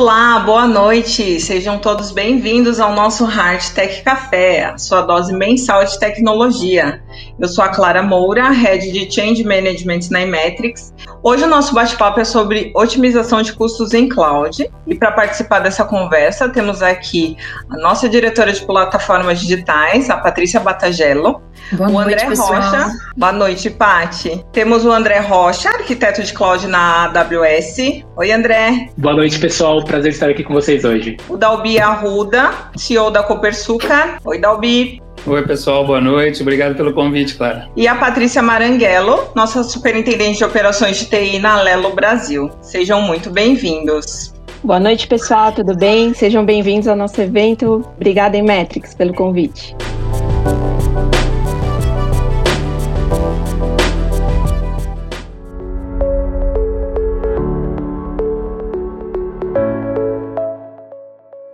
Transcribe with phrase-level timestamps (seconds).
[0.00, 1.38] Olá, boa noite.
[1.38, 7.02] Sejam todos bem-vindos ao nosso Hard Tech Café, a sua dose mensal de tecnologia.
[7.40, 10.92] Eu sou a Clara Moura, Head de Change Management na Imetrics.
[11.22, 14.70] Hoje o nosso bate-papo é sobre otimização de custos em cloud.
[14.86, 17.38] E para participar dessa conversa, temos aqui
[17.70, 21.40] a nossa diretora de plataformas digitais, a Patrícia Batagello,
[21.72, 22.90] Boa o André noite, Rocha.
[23.16, 24.44] Boa noite, Pati.
[24.52, 28.04] Temos o André Rocha, arquiteto de cloud na AWS.
[28.16, 28.90] Oi, André.
[28.98, 29.82] Boa noite, pessoal.
[29.82, 31.16] Prazer estar aqui com vocês hoje.
[31.26, 34.18] O Dalbi Arruda, CEO da Copersucar.
[34.24, 35.00] Oi, Dalbi.
[35.26, 36.40] Oi, pessoal, boa noite.
[36.40, 37.68] Obrigado pelo convite, Clara.
[37.76, 42.50] E a Patrícia Maranguelo, nossa superintendente de operações de TI na Lelo Brasil.
[42.62, 44.32] Sejam muito bem-vindos.
[44.64, 45.52] Boa noite, pessoal.
[45.52, 46.14] Tudo bem?
[46.14, 47.86] Sejam bem-vindos ao nosso evento.
[47.96, 49.76] Obrigada, Metrics, pelo convite.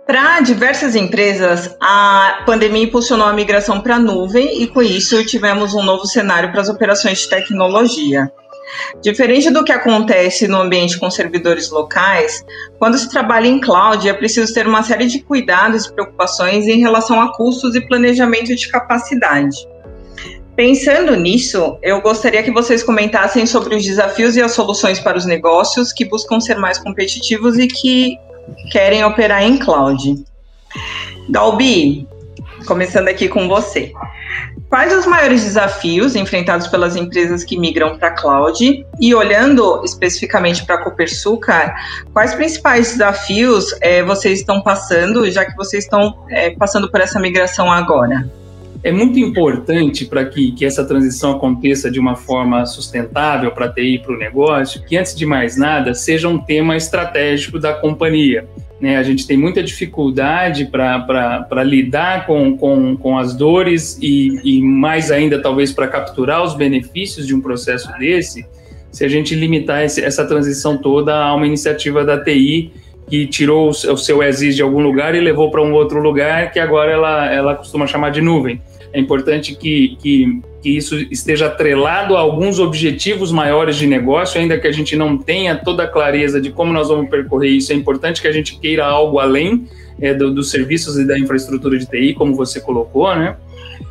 [0.07, 5.73] Para diversas empresas, a pandemia impulsionou a migração para a nuvem e, com isso, tivemos
[5.73, 8.31] um novo cenário para as operações de tecnologia.
[9.01, 12.45] Diferente do que acontece no ambiente com servidores locais,
[12.79, 16.79] quando se trabalha em cloud, é preciso ter uma série de cuidados e preocupações em
[16.79, 19.57] relação a custos e planejamento de capacidade.
[20.55, 25.25] Pensando nisso, eu gostaria que vocês comentassem sobre os desafios e as soluções para os
[25.25, 28.17] negócios que buscam ser mais competitivos e que
[28.71, 30.23] querem operar em cloud.
[31.29, 32.07] Dalbi,
[32.65, 33.91] começando aqui com você.
[34.69, 38.85] Quais os maiores desafios enfrentados pelas empresas que migram para cloud?
[38.99, 41.75] E olhando especificamente para a Copersucar,
[42.11, 47.17] quais principais desafios é, vocês estão passando, já que vocês estão é, passando por essa
[47.17, 48.29] migração agora?
[48.83, 53.69] É muito importante para que, que essa transição aconteça de uma forma sustentável para a
[53.69, 58.47] TI para o negócio, que antes de mais nada seja um tema estratégico da companhia.
[58.79, 58.97] Né?
[58.97, 65.11] A gente tem muita dificuldade para lidar com, com, com as dores e, e mais
[65.11, 68.45] ainda, talvez, para capturar os benefícios de um processo desse,
[68.91, 72.71] se a gente limitar esse, essa transição toda a uma iniciativa da TI
[73.07, 76.59] que tirou o seu ESIS de algum lugar e levou para um outro lugar que
[76.59, 78.61] agora ela, ela costuma chamar de nuvem.
[78.93, 84.57] É importante que, que, que, isso esteja atrelado a alguns objetivos maiores de negócio, ainda
[84.57, 87.71] que a gente não tenha toda a clareza de como nós vamos percorrer isso.
[87.71, 89.67] É importante que a gente queira algo além
[89.99, 93.35] é, do, dos serviços e da infraestrutura de TI, como você colocou, né?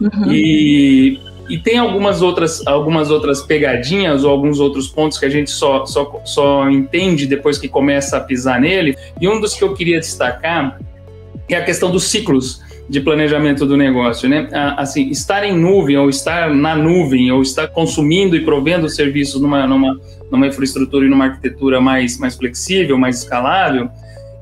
[0.01, 0.33] Uhum.
[0.33, 5.51] E, e tem algumas outras, algumas outras pegadinhas ou alguns outros pontos que a gente
[5.51, 8.97] só, só, só entende depois que começa a pisar nele.
[9.21, 10.79] E um dos que eu queria destacar
[11.49, 14.49] é a questão dos ciclos de planejamento do negócio, né?
[14.77, 19.67] Assim, estar em nuvem ou estar na nuvem ou estar consumindo e provendo serviços numa,
[19.67, 23.91] numa, numa infraestrutura e numa arquitetura mais, mais flexível, mais escalável,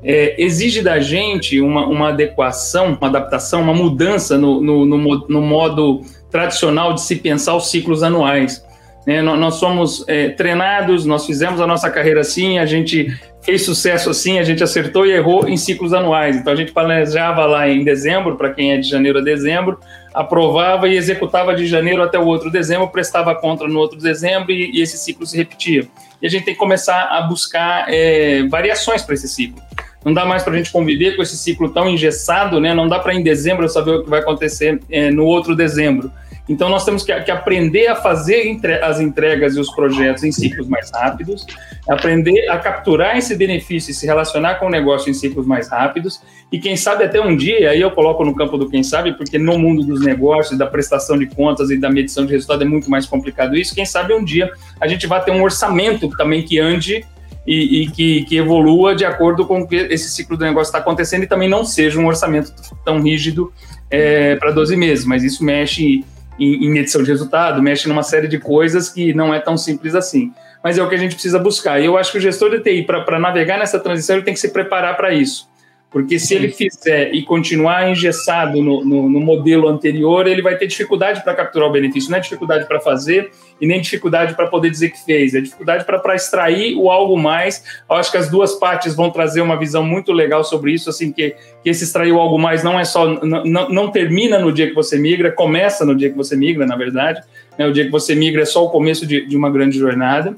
[0.03, 5.41] é, exige da gente uma, uma adequação, uma adaptação, uma mudança no, no, no, no
[5.41, 8.63] modo tradicional de se pensar os ciclos anuais.
[9.07, 9.21] Né?
[9.21, 13.07] Nós somos é, treinados, nós fizemos a nossa carreira assim, a gente
[13.45, 16.35] fez sucesso assim, a gente acertou e errou em ciclos anuais.
[16.35, 19.79] Então a gente planejava lá em dezembro, para quem é de janeiro a dezembro,
[20.13, 24.71] aprovava e executava de janeiro até o outro dezembro, prestava conta no outro dezembro e,
[24.77, 25.87] e esse ciclo se repetia.
[26.21, 29.61] E a gente tem que começar a buscar é, variações para esse ciclo.
[30.03, 32.73] Não dá mais para a gente conviver com esse ciclo tão engessado, né?
[32.73, 36.11] Não dá para em dezembro eu saber o que vai acontecer é, no outro dezembro.
[36.47, 40.31] Então, nós temos que, que aprender a fazer entre, as entregas e os projetos em
[40.31, 41.45] ciclos mais rápidos,
[41.89, 46.21] aprender a capturar esse benefício e se relacionar com o negócio em ciclos mais rápidos,
[46.51, 49.39] e quem sabe até um dia, aí eu coloco no campo do quem sabe, porque
[49.39, 52.89] no mundo dos negócios, da prestação de contas e da medição de resultado é muito
[52.89, 56.59] mais complicado isso, quem sabe um dia a gente vai ter um orçamento também que
[56.59, 57.05] ande
[57.45, 60.79] e, e que, que, evolua de acordo com o que esse ciclo do negócio está
[60.79, 62.51] acontecendo e também não seja um orçamento
[62.83, 63.51] tão rígido
[63.89, 66.03] é, para 12 meses, mas isso mexe
[66.39, 69.95] em, em edição de resultado, mexe numa série de coisas que não é tão simples
[69.95, 70.33] assim.
[70.63, 71.79] Mas é o que a gente precisa buscar.
[71.79, 74.39] E eu acho que o gestor de TI, para navegar nessa transição, ele tem que
[74.39, 75.47] se preparar para isso.
[75.95, 80.67] Porque se ele fizer e continuar engessado no, no, no modelo anterior, ele vai ter
[80.67, 82.11] dificuldade para capturar o benefício.
[82.11, 83.31] Não é dificuldade para fazer
[83.61, 85.33] e nem dificuldade para poder dizer que fez.
[85.33, 87.63] É dificuldade para extrair o algo mais.
[87.89, 91.13] Eu acho que as duas partes vão trazer uma visão muito legal sobre isso, assim,
[91.13, 91.33] que,
[91.63, 93.07] que esse extrair o algo mais não é só...
[93.23, 96.75] Não, não termina no dia que você migra, começa no dia que você migra, na
[96.75, 97.21] verdade.
[97.57, 97.65] Né?
[97.67, 100.35] O dia que você migra é só o começo de, de uma grande jornada.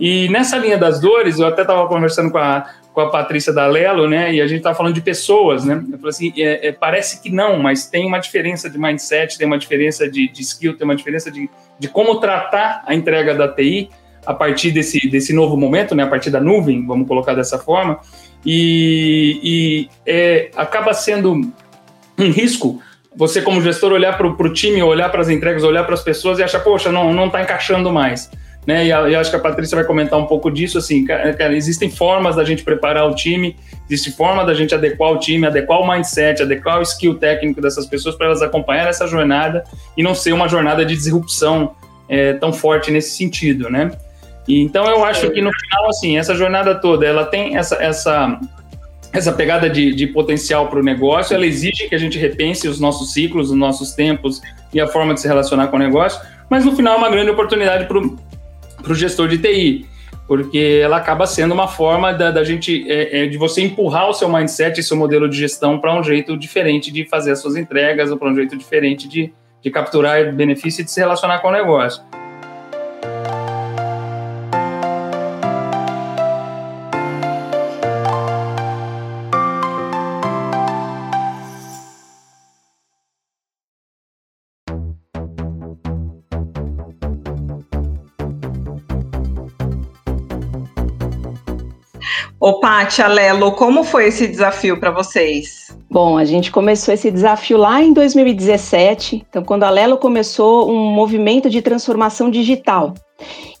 [0.00, 2.66] E nessa linha das dores, eu até estava conversando com a,
[2.96, 4.32] com a Patrícia Dalelo, né?
[4.32, 5.84] E a gente tá falando de pessoas, né?
[5.92, 9.46] Eu falei assim, é, é, parece que não, mas tem uma diferença de mindset, tem
[9.46, 13.48] uma diferença de, de skill, tem uma diferença de, de como tratar a entrega da
[13.48, 13.90] TI
[14.24, 16.04] a partir desse, desse novo momento, né?
[16.04, 18.00] A partir da nuvem, vamos colocar dessa forma.
[18.46, 21.52] e, e é, acaba sendo
[22.18, 22.80] um risco
[23.14, 26.38] você como gestor olhar para o time, olhar para as entregas, olhar para as pessoas
[26.38, 28.30] e achar, poxa, não está encaixando mais.
[28.66, 31.88] Né, e eu acho que a Patrícia vai comentar um pouco disso, assim, cara, existem
[31.88, 33.54] formas da gente preparar o time,
[33.88, 37.86] existe forma da gente adequar o time, adequar o mindset, adequar o skill técnico dessas
[37.86, 39.62] pessoas para elas acompanhar essa jornada
[39.96, 41.76] e não ser uma jornada de disrupção
[42.08, 43.92] é, tão forte nesse sentido, né?
[44.48, 48.40] E, então eu acho que no final, assim, essa jornada toda, ela tem essa, essa,
[49.12, 52.80] essa pegada de, de potencial para o negócio, ela exige que a gente repense os
[52.80, 54.40] nossos ciclos, os nossos tempos
[54.72, 56.20] e a forma de se relacionar com o negócio,
[56.50, 57.86] mas no final é uma grande oportunidade
[58.86, 59.84] para o gestor de TI,
[60.28, 64.12] porque ela acaba sendo uma forma da, da gente, é, é, de você empurrar o
[64.12, 67.56] seu mindset e seu modelo de gestão para um jeito diferente de fazer as suas
[67.56, 71.48] entregas ou para um jeito diferente de, de capturar benefício e de se relacionar com
[71.48, 72.00] o negócio.
[92.76, 95.74] Ô, Pátia, Lelo, como foi esse desafio para vocês?
[95.90, 99.24] Bom, a gente começou esse desafio lá em 2017.
[99.26, 102.92] Então, quando a Lelo começou um movimento de transformação digital.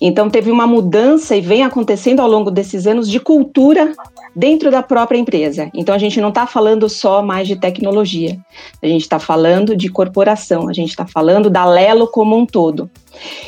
[0.00, 3.94] Então, teve uma mudança e vem acontecendo ao longo desses anos de cultura
[4.34, 5.70] dentro da própria empresa.
[5.72, 8.38] Então, a gente não está falando só mais de tecnologia,
[8.82, 12.90] a gente está falando de corporação, a gente está falando da Lelo como um todo.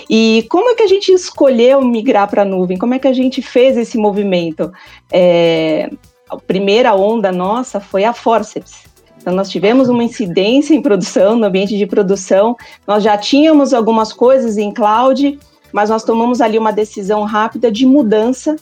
[0.09, 2.79] E como é que a gente escolheu migrar para a nuvem?
[2.79, 4.73] Como é que a gente fez esse movimento?
[5.13, 5.91] É,
[6.31, 8.89] a primeira onda nossa foi a Forceps.
[9.21, 12.57] Então, nós tivemos uma incidência em produção, no ambiente de produção,
[12.87, 15.39] nós já tínhamos algumas coisas em cloud,
[15.73, 18.56] mas nós tomamos ali uma decisão rápida de mudança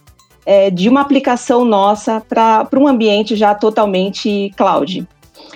[0.44, 5.06] é, de uma aplicação nossa para um ambiente já totalmente cloud.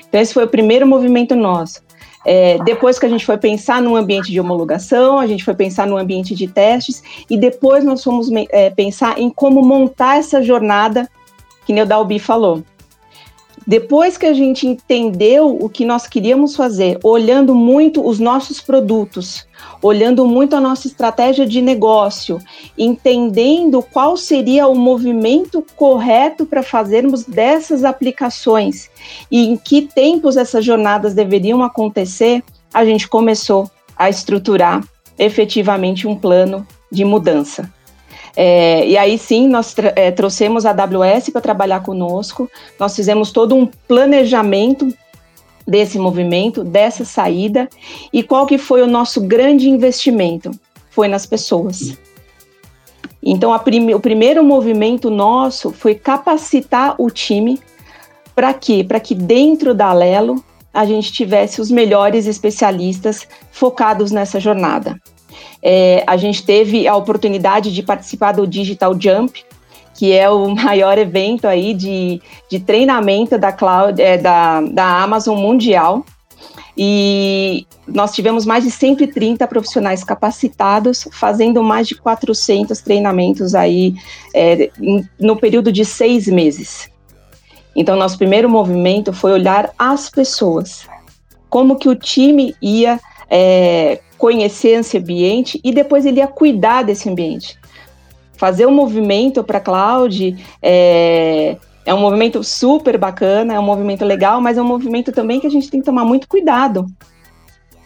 [0.08, 1.81] Então, esse foi o primeiro movimento nosso.
[2.25, 5.87] É, depois que a gente foi pensar num ambiente de homologação, a gente foi pensar
[5.87, 11.08] num ambiente de testes, e depois nós fomos é, pensar em como montar essa jornada
[11.64, 12.62] que o Dalbi falou.
[13.67, 19.47] Depois que a gente entendeu o que nós queríamos fazer, olhando muito os nossos produtos,
[19.83, 22.39] olhando muito a nossa estratégia de negócio,
[22.77, 28.91] entendendo qual seria o movimento correto para fazermos dessas aplicações
[29.31, 32.43] e em que tempos essas jornadas deveriam acontecer,
[32.73, 34.83] a gente começou a estruturar
[35.19, 37.71] efetivamente um plano de mudança.
[38.37, 43.55] É, e aí sim, nós é, trouxemos a AWS para trabalhar conosco, nós fizemos todo
[43.55, 44.88] um planejamento
[45.67, 47.69] desse movimento, dessa saída,
[48.12, 50.50] e qual que foi o nosso grande investimento?
[50.91, 51.97] Foi nas pessoas.
[53.23, 57.61] Então, prime o primeiro movimento nosso foi capacitar o time
[58.35, 58.82] para quê?
[58.82, 60.43] Para que dentro da Lelo
[60.73, 64.97] a gente tivesse os melhores especialistas focados nessa jornada.
[65.63, 69.45] É, a gente teve a oportunidade de participar do Digital Jump,
[69.95, 72.21] que é o maior evento aí de,
[72.51, 76.05] de treinamento da cloud, é, da, da Amazon mundial.
[76.77, 83.94] E nós tivemos mais de 130 profissionais capacitados, fazendo mais de 400 treinamentos aí
[84.35, 84.70] é,
[85.19, 86.89] no período de seis meses.
[87.75, 90.89] Então, nosso primeiro movimento foi olhar as pessoas,
[91.49, 97.08] como que o time ia é, conhecer esse ambiente e depois ele ia cuidar desse
[97.08, 97.58] ambiente.
[98.34, 104.39] Fazer um movimento para cloud é, é um movimento super bacana, é um movimento legal,
[104.39, 106.84] mas é um movimento também que a gente tem que tomar muito cuidado,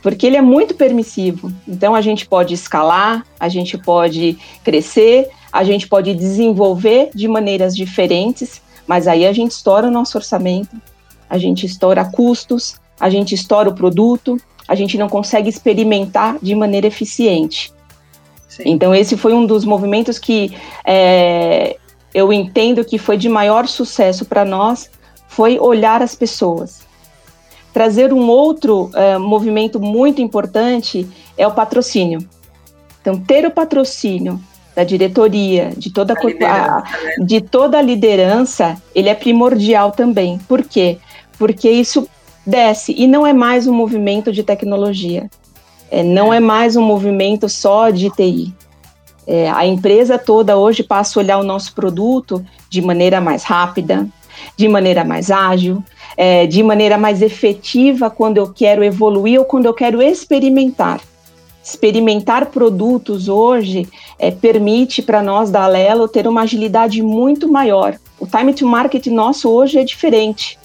[0.03, 1.53] porque ele é muito permissivo.
[1.69, 7.77] Então a gente pode escalar, a gente pode crescer, a gente pode desenvolver de maneiras
[7.77, 10.77] diferentes, mas aí a gente estoura o nosso orçamento,
[11.31, 14.37] a gente estoura custos, a gente estoura o produto,
[14.67, 17.73] a gente não consegue experimentar de maneira eficiente.
[18.49, 18.63] Sim.
[18.67, 21.77] Então, esse foi um dos movimentos que é,
[22.15, 24.91] eu entendo que foi de maior sucesso para nós,
[25.27, 26.83] foi olhar as pessoas.
[27.73, 32.21] Trazer um outro uh, movimento muito importante é o patrocínio.
[33.01, 34.41] Então, ter o patrocínio
[34.77, 37.15] da diretoria, de toda a, a, né?
[37.21, 40.39] de toda a liderança, ele é primordial também.
[40.49, 40.99] Por quê?
[41.37, 42.09] Porque isso
[42.47, 42.95] desce.
[42.97, 45.31] E não é mais um movimento de tecnologia,
[45.91, 48.53] é, não é mais um movimento só de TI.
[49.27, 54.07] É, a empresa toda hoje passa a olhar o nosso produto de maneira mais rápida,
[54.57, 55.83] de maneira mais ágil,
[56.17, 61.01] é, de maneira mais efetiva quando eu quero evoluir ou quando eu quero experimentar.
[61.63, 67.97] experimentar produtos hoje é, permite para nós da Alelo ter uma agilidade muito maior.
[68.21, 70.59] O time to market nosso hoje é diferente.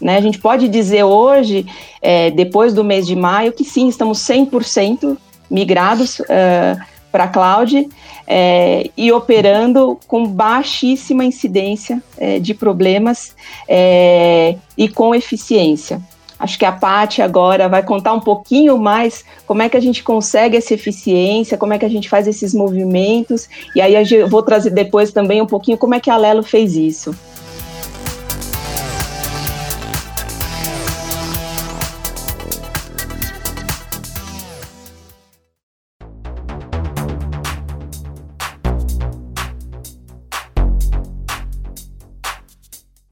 [0.00, 0.16] Né?
[0.16, 1.66] A gente pode dizer hoje,
[2.02, 5.16] é, depois do mês de maio, que sim, estamos 100%
[5.50, 6.80] migrados uh,
[7.12, 7.88] para a cloud
[8.26, 13.34] é, e operando com baixíssima incidência é, de problemas
[13.68, 16.00] é, e com eficiência.
[16.38, 20.02] Acho que a Paty agora vai contar um pouquinho mais como é que a gente
[20.02, 24.42] consegue essa eficiência, como é que a gente faz esses movimentos, e aí eu vou
[24.42, 27.14] trazer depois também um pouquinho como é que a Lelo fez isso.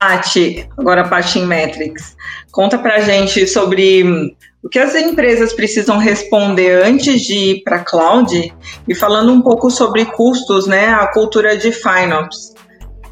[0.03, 2.17] Paty, agora Paty em Metrics.
[2.51, 7.85] Conta pra gente sobre o que as empresas precisam responder antes de ir para a
[7.85, 8.53] cloud
[8.89, 12.53] e falando um pouco sobre custos, né, a cultura de FinOps.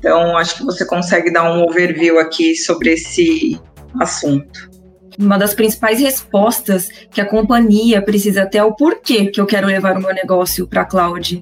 [0.00, 3.60] Então, acho que você consegue dar um overview aqui sobre esse
[4.00, 4.68] assunto.
[5.16, 9.68] Uma das principais respostas que a companhia precisa ter é o porquê que eu quero
[9.68, 11.40] levar o meu negócio para a cloud.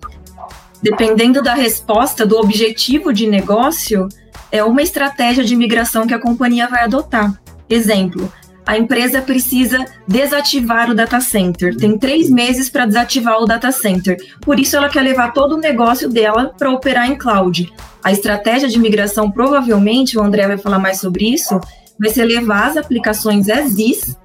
[0.82, 4.08] Dependendo da resposta, do objetivo de negócio,
[4.50, 7.38] é uma estratégia de migração que a companhia vai adotar.
[7.68, 8.32] Exemplo,
[8.68, 11.74] a empresa precisa desativar o data center.
[11.74, 14.18] Tem três meses para desativar o data center.
[14.42, 17.72] Por isso, ela quer levar todo o negócio dela para operar em cloud.
[18.04, 21.58] A estratégia de migração, provavelmente, o André vai falar mais sobre isso,
[21.98, 24.16] vai ser levar as aplicações as is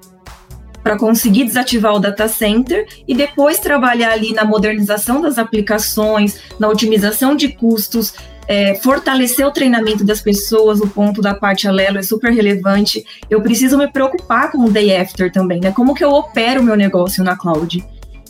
[0.82, 6.68] para conseguir desativar o data center e depois trabalhar ali na modernização das aplicações, na
[6.68, 8.12] otimização de custos,
[8.46, 13.04] é, fortalecer o treinamento das pessoas, o ponto da parte alelo é super relevante.
[13.28, 15.72] Eu preciso me preocupar com o day after também, né?
[15.72, 17.84] Como que eu opero o meu negócio na cloud?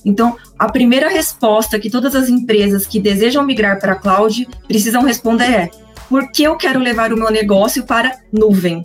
[0.05, 5.03] Então, a primeira resposta que todas as empresas que desejam migrar para a cloud precisam
[5.03, 5.71] responder é:
[6.09, 8.83] por que eu quero levar o meu negócio para nuvem?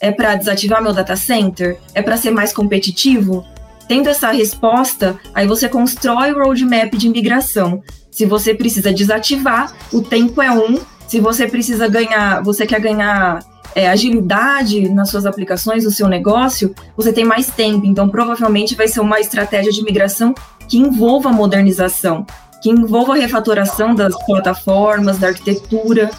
[0.00, 1.78] É para desativar meu data center?
[1.94, 3.44] É para ser mais competitivo?
[3.88, 7.82] Tendo essa resposta, aí você constrói o roadmap de migração.
[8.10, 10.80] Se você precisa desativar, o tempo é um.
[11.06, 13.40] Se você precisa ganhar, você quer ganhar
[13.74, 17.84] é, agilidade nas suas aplicações, no seu negócio, você tem mais tempo.
[17.84, 20.34] Então, provavelmente vai ser uma estratégia de migração
[20.68, 22.24] que envolva modernização,
[22.62, 26.10] que envolva a refatoração das plataformas, da arquitetura.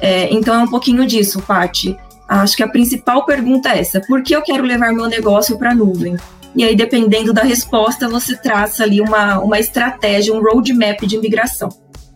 [0.00, 1.96] É, então, é um pouquinho disso, Paty.
[2.28, 5.70] Acho que a principal pergunta é essa: por que eu quero levar meu negócio para
[5.70, 6.16] a nuvem?
[6.54, 11.68] E aí, dependendo da resposta, você traça ali uma, uma estratégia, um roadmap de migração.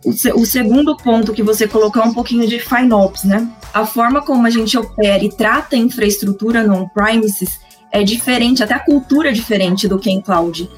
[0.04, 3.48] O, se, o segundo ponto que você colocou é um pouquinho de FinOps, né?
[3.72, 7.60] A forma como a gente opera e trata a infraestrutura no on-premises
[7.90, 10.68] é diferente, até a cultura é diferente do que em cloud.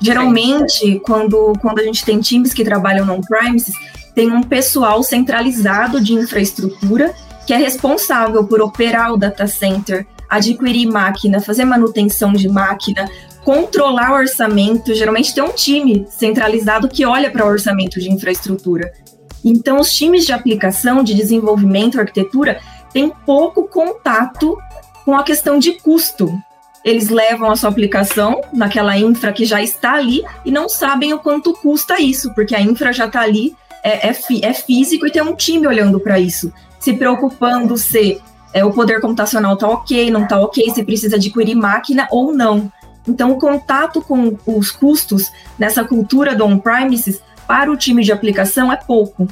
[0.00, 3.74] Geralmente, quando, quando a gente tem times que trabalham no on-premises,
[4.14, 7.14] tem um pessoal centralizado de infraestrutura
[7.46, 13.08] que é responsável por operar o data center, adquirir máquina, fazer manutenção de máquina,
[13.44, 14.94] controlar o orçamento.
[14.94, 18.92] Geralmente tem um time centralizado que olha para o orçamento de infraestrutura.
[19.44, 22.60] Então, os times de aplicação, de desenvolvimento, arquitetura,
[22.94, 24.56] têm pouco contato
[25.04, 26.32] com a questão de custo.
[26.82, 31.18] Eles levam a sua aplicação naquela infra que já está ali e não sabem o
[31.18, 35.22] quanto custa isso, porque a infra já está ali, é, é, é físico e tem
[35.22, 38.20] um time olhando para isso, se preocupando se
[38.52, 42.70] é, o poder computacional está ok, não está ok, se precisa adquirir máquina ou não.
[43.06, 48.72] Então, o contato com os custos nessa cultura do on-premises para o time de aplicação
[48.72, 49.26] é pouco.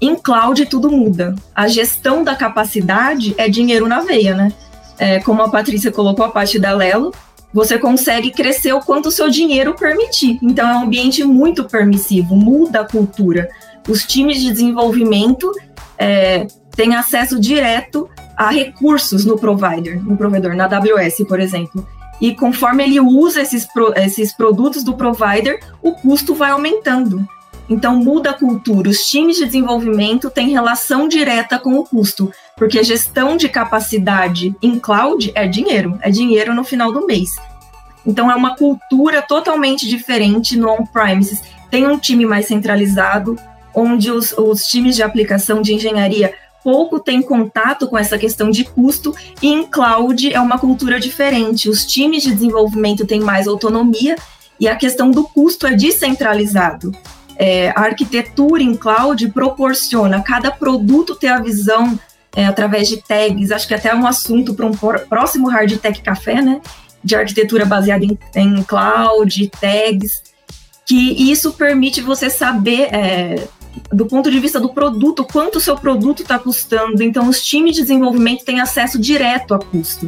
[0.00, 1.34] Em cloud, tudo muda.
[1.54, 4.52] A gestão da capacidade é dinheiro na veia, né?
[4.96, 7.12] É, como a Patrícia colocou a parte da Lelo,
[7.52, 10.38] você consegue crescer o quanto o seu dinheiro permitir.
[10.42, 13.48] Então, é um ambiente muito permissivo, muda a cultura.
[13.88, 15.50] Os times de desenvolvimento
[15.96, 16.46] é,
[16.76, 18.08] têm acesso direto
[18.38, 21.84] a recursos no provider, no provedor, na AWS, por exemplo.
[22.20, 23.66] E conforme ele usa esses,
[23.96, 27.26] esses produtos do provider, o custo vai aumentando.
[27.68, 28.88] Então muda a cultura.
[28.88, 34.78] Os times de desenvolvimento têm relação direta com o custo, porque gestão de capacidade em
[34.78, 37.36] cloud é dinheiro, é dinheiro no final do mês.
[38.06, 41.42] Então é uma cultura totalmente diferente no on-premises.
[41.70, 43.36] Tem um time mais centralizado,
[43.74, 48.64] onde os, os times de aplicação de engenharia pouco tem contato com essa questão de
[48.64, 51.68] custo, e em cloud é uma cultura diferente.
[51.68, 54.16] Os times de desenvolvimento têm mais autonomia
[54.60, 56.92] e a questão do custo é descentralizado.
[57.36, 61.98] É, a arquitetura em cloud proporciona cada produto ter a visão
[62.34, 64.72] é, através de tags, acho que até é um assunto para um
[65.08, 66.60] próximo Hard Tech Café, né?
[67.02, 70.22] De arquitetura baseada em, em cloud, tags.
[70.84, 73.46] que isso permite você saber, é,
[73.92, 77.02] do ponto de vista do produto, quanto o seu produto está custando.
[77.02, 80.06] Então, os times de desenvolvimento têm acesso direto a custo.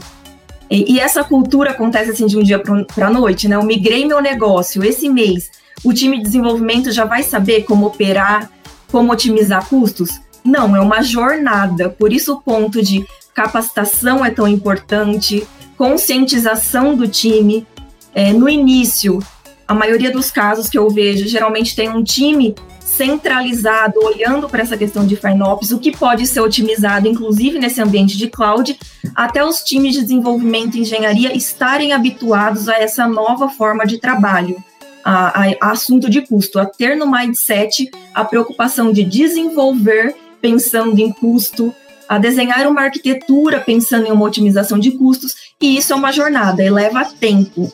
[0.70, 3.56] E, e essa cultura acontece assim de um dia para a noite, né?
[3.56, 5.50] Eu migrei meu negócio esse mês.
[5.82, 8.50] O time de desenvolvimento já vai saber como operar,
[8.90, 10.20] como otimizar custos?
[10.44, 11.90] Não, é uma jornada.
[11.90, 15.46] Por isso, o ponto de capacitação é tão importante,
[15.76, 17.66] conscientização do time.
[18.14, 19.20] É, no início,
[19.66, 22.54] a maioria dos casos que eu vejo, geralmente tem um time
[23.00, 28.18] centralizado, olhando para essa questão de FinOps, o que pode ser otimizado, inclusive nesse ambiente
[28.18, 28.78] de cloud,
[29.14, 34.62] até os times de desenvolvimento e engenharia estarem habituados a essa nova forma de trabalho,
[35.02, 40.98] a, a, a assunto de custo, a ter no mindset a preocupação de desenvolver pensando
[40.98, 41.74] em custo,
[42.06, 46.62] a desenhar uma arquitetura pensando em uma otimização de custos, e isso é uma jornada,
[46.62, 47.72] eleva tempo.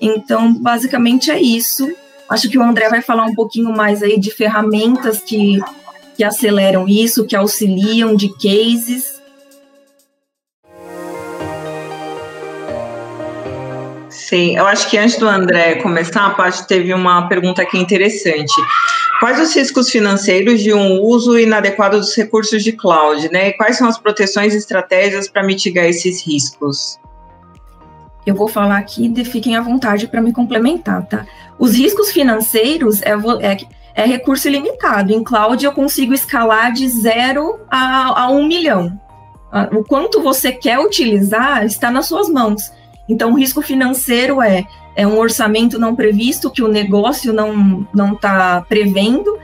[0.00, 1.88] Então, basicamente é isso.
[2.28, 5.60] Acho que o André vai falar um pouquinho mais aí de ferramentas que,
[6.16, 9.16] que aceleram isso, que auxiliam, de cases.
[14.10, 18.52] Sim, eu acho que antes do André começar, a parte teve uma pergunta aqui interessante.
[19.20, 23.48] Quais os riscos financeiros de um uso inadequado dos recursos de cloud, né?
[23.48, 26.98] E quais são as proteções e estratégias para mitigar esses riscos?
[28.26, 31.24] Eu vou falar aqui fiquem à vontade para me complementar, tá?
[31.58, 33.56] Os riscos financeiros é, é,
[33.94, 35.12] é, recurso ilimitado.
[35.12, 39.00] Em cloud eu consigo escalar de zero a, a um milhão.
[39.52, 42.72] Ah, o quanto você quer utilizar está nas suas mãos.
[43.08, 44.66] Então, o risco financeiro é,
[44.96, 49.38] é um orçamento não previsto que o negócio não não está prevendo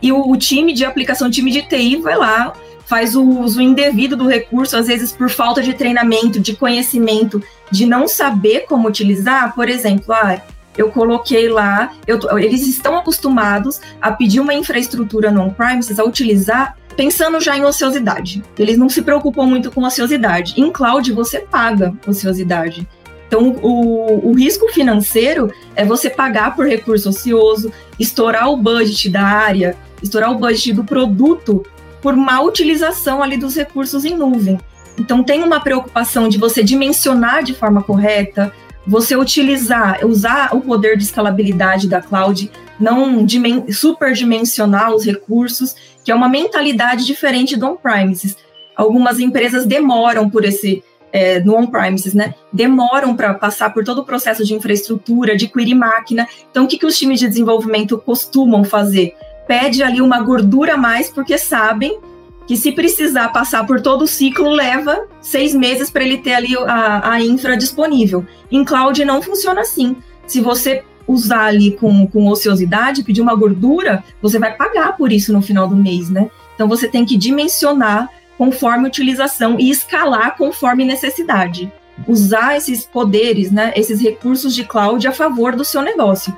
[0.00, 2.52] e o, o, time de aplicação, o time de TI vai lá,
[2.88, 7.84] faz o uso indevido do recurso, às vezes por falta de treinamento, de conhecimento, de
[7.84, 9.54] não saber como utilizar.
[9.54, 10.40] Por exemplo, ah,
[10.76, 17.38] eu coloquei lá, eu, eles estão acostumados a pedir uma infraestrutura non-premises, a utilizar pensando
[17.40, 18.42] já em ociosidade.
[18.58, 20.54] Eles não se preocupam muito com ociosidade.
[20.56, 22.88] Em cloud, você paga ociosidade.
[23.26, 29.22] Então, o, o, risco financeiro é você pagar por recurso ocioso, estourar o budget da
[29.22, 31.62] área, estourar o budget do produto
[32.00, 34.58] por má utilização ali dos recursos em nuvem.
[34.98, 38.52] Então, tem uma preocupação de você dimensionar de forma correta,
[38.86, 46.10] você utilizar, usar o poder de escalabilidade da cloud, não dimen superdimensionar os recursos, que
[46.10, 48.36] é uma mentalidade diferente do on-premises.
[48.74, 50.82] Algumas empresas demoram por esse,
[51.12, 52.34] é, no on-premises, né?
[52.52, 56.26] Demoram para passar por todo o processo de infraestrutura, de query máquina.
[56.50, 59.14] Então, o que, que os times de desenvolvimento costumam fazer?
[59.48, 61.98] Pede ali uma gordura a mais, porque sabem
[62.46, 66.56] que se precisar passar por todo o ciclo, leva seis meses para ele ter ali
[66.56, 68.24] a, a infra disponível.
[68.50, 69.96] Em cloud não funciona assim.
[70.26, 75.32] Se você usar ali com, com ociosidade, pedir uma gordura, você vai pagar por isso
[75.32, 76.30] no final do mês, né?
[76.54, 81.72] Então você tem que dimensionar conforme utilização e escalar conforme necessidade.
[82.06, 86.36] Usar esses poderes, né, esses recursos de cloud a favor do seu negócio.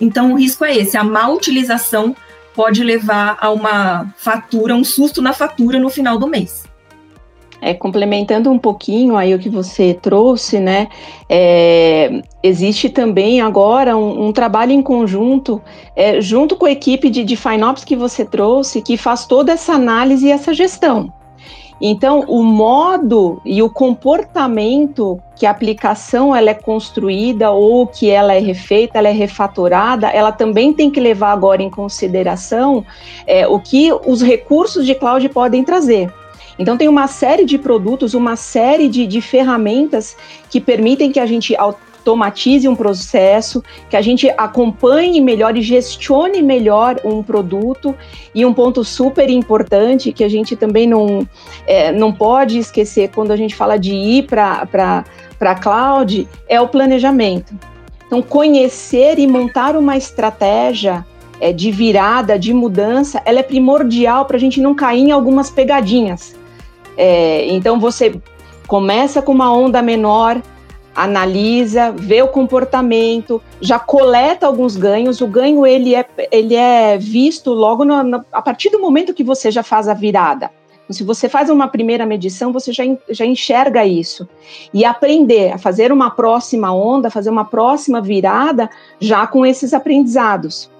[0.00, 2.16] Então o risco é esse, a má utilização
[2.56, 6.64] pode levar a uma fatura, um susto na fatura no final do mês.
[7.60, 10.88] É, complementando um pouquinho aí o que você trouxe, né?
[11.28, 15.60] É, existe também agora um, um trabalho em conjunto,
[15.94, 19.72] é, junto com a equipe de, de FinOps que você trouxe, que faz toda essa
[19.72, 21.12] análise e essa gestão.
[21.80, 28.32] Então, o modo e o comportamento que a aplicação ela é construída ou que ela
[28.32, 32.84] é refeita, ela é refatorada, ela também tem que levar agora em consideração
[33.26, 36.10] é, o que os recursos de cloud podem trazer.
[36.58, 40.16] Então, tem uma série de produtos, uma série de, de ferramentas
[40.48, 41.54] que permitem que a gente
[42.06, 47.94] automatize um processo, que a gente acompanhe melhor e gestione melhor um produto.
[48.32, 51.26] E um ponto super importante que a gente também não,
[51.66, 55.04] é, não pode esquecer quando a gente fala de ir para
[55.40, 57.54] a cloud é o planejamento.
[58.06, 61.04] Então, conhecer e montar uma estratégia
[61.40, 65.50] é, de virada, de mudança, ela é primordial para a gente não cair em algumas
[65.50, 66.36] pegadinhas.
[66.96, 68.14] É, então, você
[68.68, 70.40] começa com uma onda menor,
[70.96, 75.20] analisa, vê o comportamento, já coleta alguns ganhos.
[75.20, 79.22] O ganho ele é, ele é visto logo no, no, a partir do momento que
[79.22, 80.50] você já faz a virada.
[80.84, 84.26] Então, se você faz uma primeira medição, você já, já enxerga isso.
[84.72, 90.70] E aprender a fazer uma próxima onda, fazer uma próxima virada, já com esses aprendizados.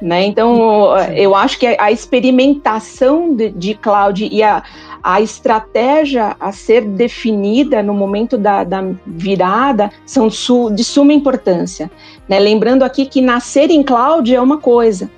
[0.00, 0.24] Né?
[0.24, 4.62] Então, eu acho que a experimentação de, de cloud e a,
[5.02, 11.90] a estratégia a ser definida no momento da, da virada são de suma importância.
[12.28, 12.38] Né?
[12.38, 15.10] Lembrando aqui que nascer em cloud é uma coisa,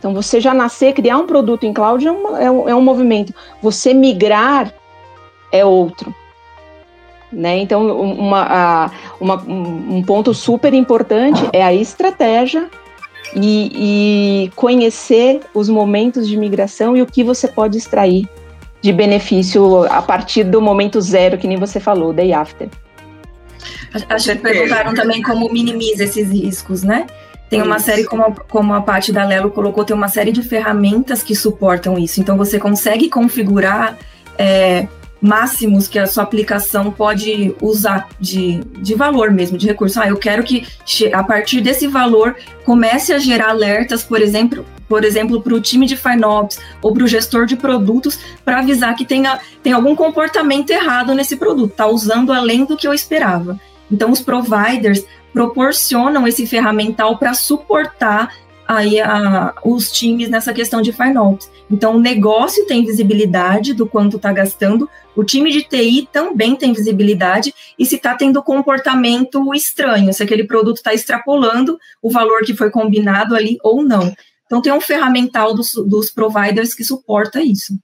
[0.00, 2.80] então, você já nascer, criar um produto em cloud é, uma, é, um, é um
[2.80, 3.34] movimento.
[3.60, 4.72] Você migrar
[5.52, 6.14] é outro.
[7.30, 7.58] Né?
[7.58, 12.68] Então, uma, uma, um ponto super importante é a estratégia
[13.36, 18.26] e, e, conhecer os momentos de migração e o que você pode extrair
[18.82, 22.68] de benefício a partir do momento zero, que nem você falou, day after.
[24.08, 27.06] Acho que perguntaram também como minimiza esses riscos, né?
[27.48, 27.86] Tem uma isso.
[27.86, 31.34] série, como a, como a parte da Lelo colocou, tem uma série de ferramentas que
[31.34, 32.20] suportam isso.
[32.20, 33.98] Então, você consegue configurar
[34.38, 34.86] é,
[35.20, 40.00] máximos que a sua aplicação pode usar de, de valor mesmo, de recurso.
[40.00, 40.66] Ah, eu quero que
[41.12, 45.86] a partir desse valor comece a gerar alertas, por exemplo, por exemplo, para o time
[45.86, 50.70] de FinOps ou para o gestor de produtos, para avisar que tenha, tem algum comportamento
[50.70, 53.60] errado nesse produto, está usando além do que eu esperava.
[53.90, 58.32] Então, os providers proporcionam esse ferramental para suportar
[58.70, 61.50] aí a, os times nessa questão de FinOps.
[61.68, 66.72] Então, o negócio tem visibilidade do quanto está gastando, o time de TI também tem
[66.72, 72.54] visibilidade e se está tendo comportamento estranho, se aquele produto está extrapolando o valor que
[72.54, 74.14] foi combinado ali ou não.
[74.46, 77.76] Então, tem um ferramental dos, dos providers que suporta isso.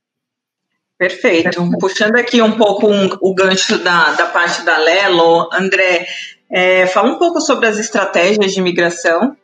[0.97, 1.69] Perfeito.
[1.81, 6.07] Puxando aqui um pouco um, o gancho da, da parte da Lelo, André,
[6.51, 9.37] é, fala um pouco sobre as estratégias de migração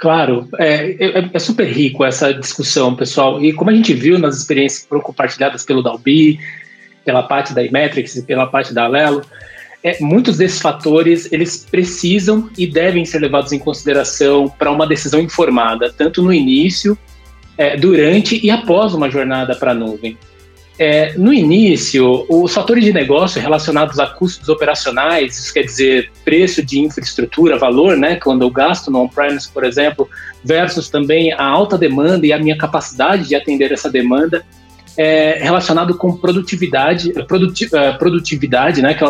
[0.00, 3.44] Claro, é, é, é, super rico essa discussão, pessoal.
[3.44, 6.40] E como a gente viu nas experiências compartilhadas pelo Dalbi,
[7.04, 9.22] pela parte da Imetrics e pela parte da Alelo,
[9.84, 15.20] é, muitos desses fatores eles precisam e devem ser levados em consideração para uma decisão
[15.20, 16.96] informada, tanto no início,
[17.58, 20.16] é, durante e após uma jornada para a nuvem.
[20.82, 26.64] É, no início, os fatores de negócio relacionados a custos operacionais, isso quer dizer preço
[26.64, 30.08] de infraestrutura, valor, né, quando eu gasto no on-premise, por exemplo,
[30.42, 34.42] versus também a alta demanda e a minha capacidade de atender essa demanda,
[34.96, 39.04] é, relacionado com produtividade, produti uh, produtividade, né, que,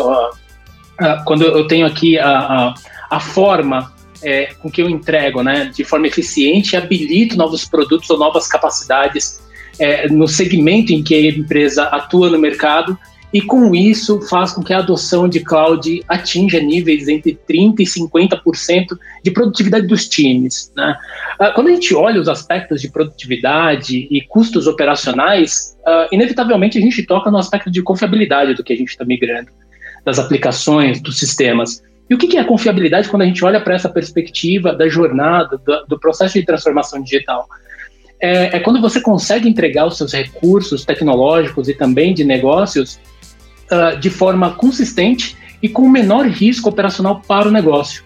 [1.23, 2.73] quando eu tenho aqui a, a,
[3.11, 8.19] a forma é, com que eu entrego, né, de forma eficiente, habilito novos produtos ou
[8.19, 9.39] novas capacidades
[9.81, 12.95] é, no segmento em que a empresa atua no mercado
[13.33, 17.83] e com isso faz com que a adoção de cloud atinja níveis entre 30% e
[17.83, 20.71] 50% de produtividade dos times.
[20.75, 20.95] Né?
[21.39, 26.81] Ah, quando a gente olha os aspectos de produtividade e custos operacionais, uh, inevitavelmente a
[26.81, 29.49] gente toca no aspecto de confiabilidade do que a gente está migrando,
[30.05, 31.81] das aplicações, dos sistemas.
[32.09, 35.59] E o que é a confiabilidade quando a gente olha para essa perspectiva da jornada,
[35.87, 37.47] do processo de transformação digital?
[38.21, 42.99] É, é quando você consegue entregar os seus recursos tecnológicos e também de negócios
[43.71, 48.03] uh, de forma consistente e com menor risco operacional para o negócio.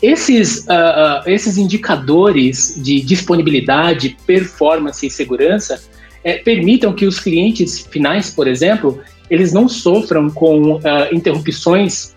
[0.00, 5.82] Esses, uh, uh, esses indicadores de disponibilidade, performance e segurança
[6.22, 10.80] é, permitam que os clientes finais, por exemplo, eles não sofram com uh,
[11.12, 12.16] interrupções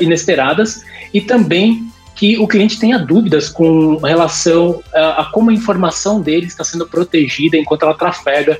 [0.00, 0.82] inesperadas
[1.14, 6.46] e também que o cliente tenha dúvidas com relação a, a como a informação dele
[6.46, 8.58] está sendo protegida enquanto ela trafega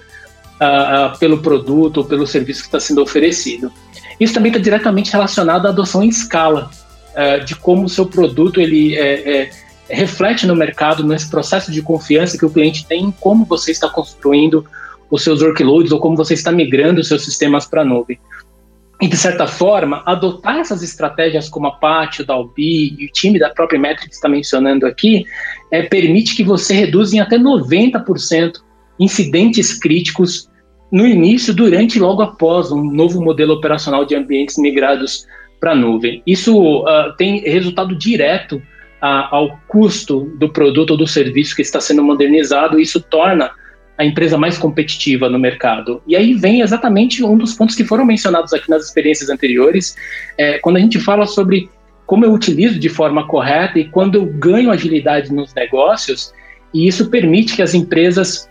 [0.62, 3.72] uh, pelo produto ou pelo serviço que está sendo oferecido.
[4.18, 6.70] Isso também está diretamente relacionado à adoção em escala,
[7.14, 9.50] uh, de como o seu produto ele é, é,
[9.88, 13.88] reflete no mercado, nesse processo de confiança que o cliente tem em como você está
[13.88, 14.64] construindo
[15.10, 18.18] os seus workloads ou como você está migrando os seus sistemas para a nuvem.
[19.02, 23.36] E, de certa forma, adotar essas estratégias como a Pátio, da Albi e o time
[23.36, 25.26] da própria Metrics está mencionando aqui,
[25.72, 28.60] é, permite que você reduza em até 90%
[29.00, 30.48] incidentes críticos
[30.92, 35.26] no início, durante e logo após um novo modelo operacional de ambientes migrados
[35.58, 36.22] para a nuvem.
[36.24, 41.80] Isso uh, tem resultado direto uh, ao custo do produto ou do serviço que está
[41.80, 43.50] sendo modernizado, e isso torna
[44.02, 46.02] a empresa mais competitiva no mercado.
[46.06, 49.96] E aí vem exatamente um dos pontos que foram mencionados aqui nas experiências anteriores,
[50.36, 51.70] é, quando a gente fala sobre
[52.04, 56.34] como eu utilizo de forma correta e quando eu ganho agilidade nos negócios,
[56.74, 58.50] e isso permite que as empresas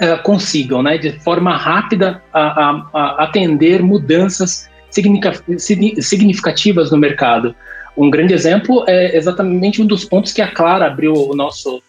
[0.00, 7.54] é, consigam, né, de forma rápida, a, a, a atender mudanças significativas no mercado.
[7.96, 11.82] Um grande exemplo é exatamente um dos pontos que a Clara abriu o nosso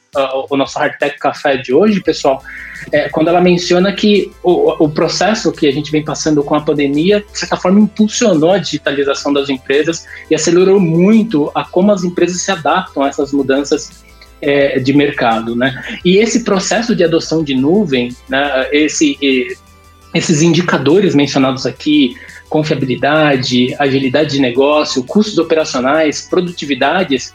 [0.50, 2.44] o nosso Hardtech Café de hoje, pessoal,
[2.92, 6.62] é, quando ela menciona que o, o processo que a gente vem passando com a
[6.62, 12.04] pandemia, de certa forma, impulsionou a digitalização das empresas e acelerou muito a como as
[12.04, 14.06] empresas se adaptam a essas mudanças
[14.42, 16.00] é, de mercado, né?
[16.06, 19.18] E esse processo de adoção de nuvem, né, esse
[20.14, 22.16] esses indicadores mencionados aqui,
[22.50, 27.34] confiabilidade, agilidade de negócio, custos operacionais, produtividades,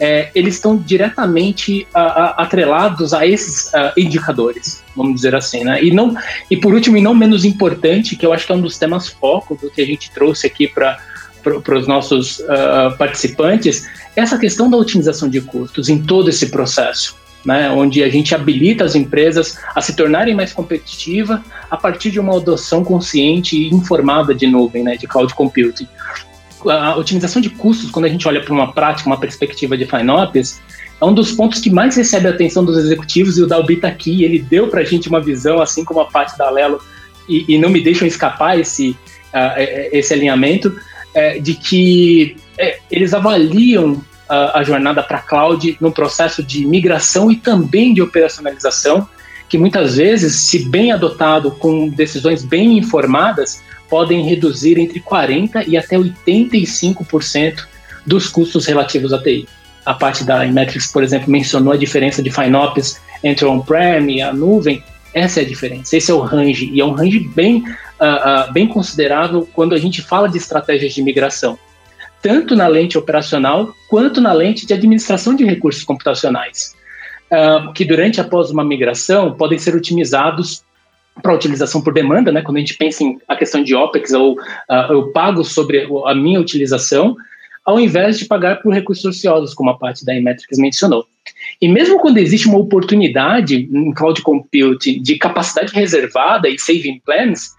[0.00, 5.84] é, eles estão diretamente a, a, atrelados a esses a, indicadores, vamos dizer assim, né?
[5.84, 6.16] E não
[6.50, 9.08] e por último e não menos importante, que eu acho que é um dos temas
[9.08, 10.98] foco do que a gente trouxe aqui para
[11.42, 17.18] para os nossos uh, participantes, essa questão da otimização de custos em todo esse processo.
[17.42, 22.20] Né, onde a gente habilita as empresas a se tornarem mais competitivas a partir de
[22.20, 25.88] uma adoção consciente e informada de nuvem, né, de cloud computing.
[26.68, 30.60] A otimização de custos, quando a gente olha para uma prática, uma perspectiva de FinOps,
[31.00, 33.88] é um dos pontos que mais recebe a atenção dos executivos e o Dalby está
[33.88, 36.80] aqui, ele deu para a gente uma visão, assim como a parte da Lelo,
[37.28, 38.90] e, e não me deixam escapar esse,
[39.32, 40.76] uh, esse alinhamento,
[41.14, 47.30] é, de que é, eles avaliam a, a jornada para cloud no processo de migração
[47.30, 49.08] e também de operacionalização,
[49.48, 55.76] que muitas vezes, se bem adotado com decisões bem informadas, podem reduzir entre 40% e
[55.76, 57.66] até 85%
[58.06, 59.46] dos custos relativos à TI.
[59.84, 64.32] A parte da Imetrics, por exemplo, mencionou a diferença de FinOps entre on-prem e a
[64.32, 64.82] nuvem.
[65.12, 68.52] Essa é a diferença, esse é o range, e é um range bem, uh, uh,
[68.52, 71.58] bem considerável quando a gente fala de estratégias de migração
[72.22, 76.74] tanto na lente operacional quanto na lente de administração de recursos computacionais,
[77.30, 80.62] uh, que durante e após uma migração podem ser otimizados
[81.20, 82.42] para utilização por demanda, né?
[82.42, 86.14] Quando a gente pensa em a questão de OPEX, ou uh, eu pago sobre a
[86.14, 87.16] minha utilização,
[87.64, 91.06] ao invés de pagar por recursos ociosos, como a parte da Imetrics mencionou.
[91.60, 97.54] E mesmo quando existe uma oportunidade em cloud computing de capacidade reservada e saving plans,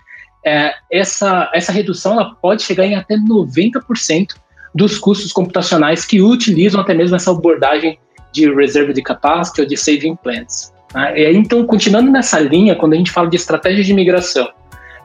[0.45, 4.35] é, essa, essa redução ela pode chegar em até 90%
[4.73, 7.99] dos custos computacionais que utilizam até mesmo essa abordagem
[8.33, 10.73] de reserva de capacity ou de saving plans.
[10.93, 11.31] Né?
[11.33, 14.49] Então, continuando nessa linha, quando a gente fala de estratégia de migração,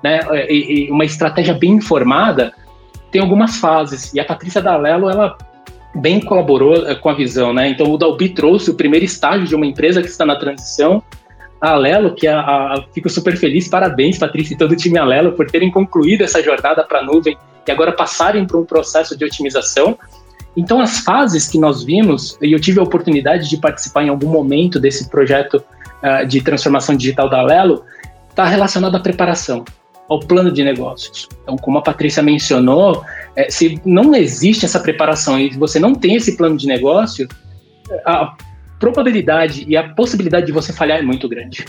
[0.02, 2.52] né, e, e uma estratégia bem informada,
[3.10, 4.12] tem algumas fases.
[4.12, 5.36] E a Patrícia Dalelo, ela
[5.94, 7.68] bem colaborou eh, com a visão, né?
[7.68, 11.02] Então, o Dalbi trouxe o primeiro estágio de uma empresa que está na transição,
[11.60, 15.32] a Alelo, que a, a, fico super feliz, parabéns, Patrícia e todo o time Alelo,
[15.32, 19.24] por terem concluído essa jornada para a nuvem e agora passarem por um processo de
[19.24, 19.98] otimização.
[20.56, 24.28] Então, as fases que nós vimos, e eu tive a oportunidade de participar em algum
[24.28, 25.62] momento desse projeto
[26.06, 27.84] uh, de transformação digital da Alelo,
[28.30, 29.64] está relacionado à preparação,
[30.08, 31.28] ao plano de negócios.
[31.42, 33.02] Então, como a Patrícia mencionou,
[33.34, 37.26] é, se não existe essa preparação e você não tem esse plano de negócio,
[38.04, 38.36] a
[38.78, 41.64] probabilidade e a possibilidade de você falhar é muito grande.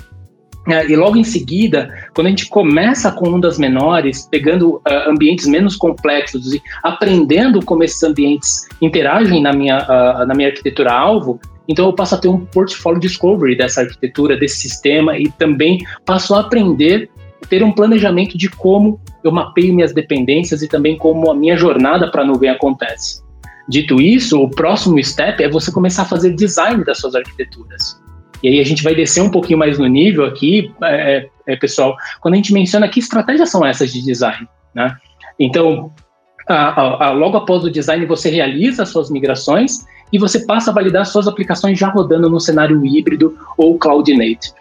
[0.69, 5.47] É, e logo em seguida, quando a gente começa com ondas menores, pegando uh, ambientes
[5.47, 11.85] menos complexos e aprendendo como esses ambientes interagem na minha, uh, na minha arquitetura-alvo, então
[11.85, 16.41] eu passo a ter um portfólio discovery dessa arquitetura, desse sistema e também passo a
[16.41, 17.09] aprender,
[17.49, 22.09] ter um planejamento de como eu mapeio minhas dependências e também como a minha jornada
[22.09, 23.21] para a nuvem acontece.
[23.69, 27.99] Dito isso, o próximo step é você começar a fazer design das suas arquiteturas.
[28.41, 31.97] E aí a gente vai descer um pouquinho mais no nível aqui, é, é, pessoal,
[32.21, 34.95] quando a gente menciona que estratégias são essas de design, né?
[35.39, 35.91] Então,
[36.47, 40.71] a, a, a, logo após o design, você realiza as suas migrações e você passa
[40.71, 44.53] a validar suas aplicações já rodando no cenário híbrido ou cloud native.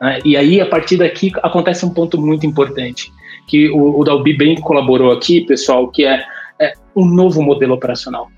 [0.00, 0.18] Né?
[0.24, 3.10] E aí, a partir daqui, acontece um ponto muito importante,
[3.46, 6.24] que o, o bem colaborou aqui, pessoal, que é,
[6.60, 8.28] é um novo modelo operacional.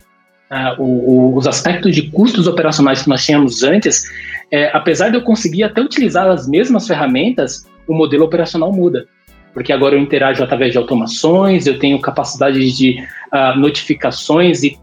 [0.51, 4.05] Uh, o, o, os aspectos de custos operacionais que nós tínhamos antes,
[4.51, 9.07] é, apesar de eu conseguir até utilizar as mesmas ferramentas, o modelo operacional muda.
[9.53, 12.99] Porque agora eu interajo através de automações, eu tenho capacidade de
[13.33, 14.79] uh, notificações e,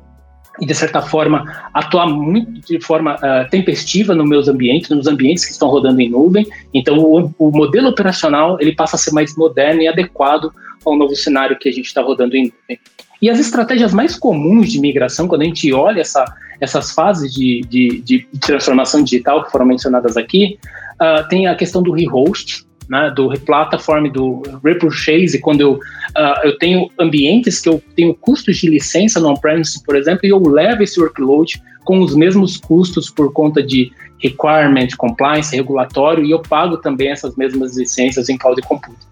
[0.60, 5.46] e, de certa forma, atuar muito de forma uh, tempestiva nos meus ambientes, nos ambientes
[5.46, 6.46] que estão rodando em nuvem.
[6.74, 10.52] Então, o, o modelo operacional ele passa a ser mais moderno e adequado
[10.86, 12.80] ao novo cenário que a gente está rodando em nuvem.
[13.22, 16.26] E as estratégias mais comuns de migração, quando a gente olha essa,
[16.60, 20.58] essas fases de, de, de, transformação digital que foram mencionadas aqui,
[20.96, 26.58] uh, tem a questão do rehost, né, do replatform, do repurchase, quando eu, uh, eu
[26.58, 30.84] tenho ambientes que eu tenho custos de licença no on-premise, por exemplo, e eu levo
[30.84, 36.78] esse workload com os mesmos custos por conta de requirement, compliance, regulatório, e eu pago
[36.78, 38.62] também essas mesmas licenças em cloud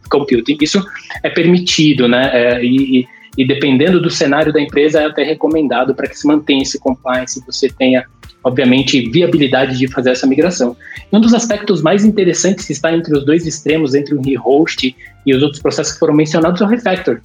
[0.09, 0.57] computing.
[0.61, 0.83] Isso
[1.23, 2.29] é permitido, né?
[2.33, 3.07] É, e,
[3.39, 7.41] e dependendo do cenário da empresa, é até recomendado para que se mantenha esse compliance,
[7.47, 8.05] você tenha,
[8.43, 10.75] obviamente, viabilidade de fazer essa migração.
[11.09, 14.93] E um dos aspectos mais interessantes que está entre os dois extremos, entre o rehost
[15.25, 17.21] e os outros processos que foram mencionados, é o refactor.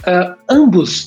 [0.00, 1.06] Uh, ambos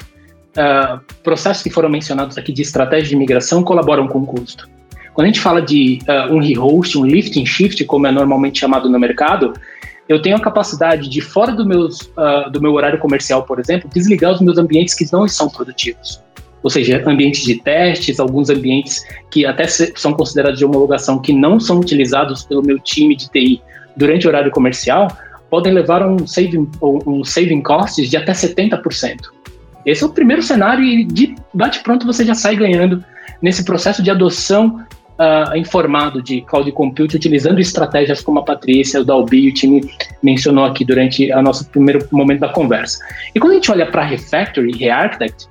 [0.58, 4.68] uh, processos que foram mencionados aqui de estratégia de migração colaboram com o custo.
[5.14, 8.60] Quando a gente fala de uh, um rehost, um lift and shift, como é normalmente
[8.60, 9.54] chamado no mercado,
[10.08, 13.90] eu tenho a capacidade de, fora do, meus, uh, do meu horário comercial, por exemplo,
[13.94, 16.24] desligar os meus ambientes que não são produtivos.
[16.62, 21.60] Ou seja, ambientes de testes, alguns ambientes que até são considerados de homologação que não
[21.60, 23.62] são utilizados pelo meu time de TI
[23.96, 25.08] durante o horário comercial,
[25.50, 29.18] podem levar a um saving, um saving costs de até 70%.
[29.86, 33.04] Esse é o primeiro cenário e de bate-pronto você já sai ganhando
[33.42, 34.84] nesse processo de adoção
[35.20, 39.90] uh, informado de cloud computing, utilizando estratégias como a Patrícia, o Dalby e o time
[40.22, 43.00] mencionou aqui durante o nosso primeiro momento da conversa.
[43.34, 45.48] E quando a gente olha para Refactory e Rearchitect,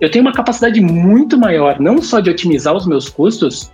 [0.00, 3.70] eu tenho uma capacidade muito maior, não só de otimizar os meus custos,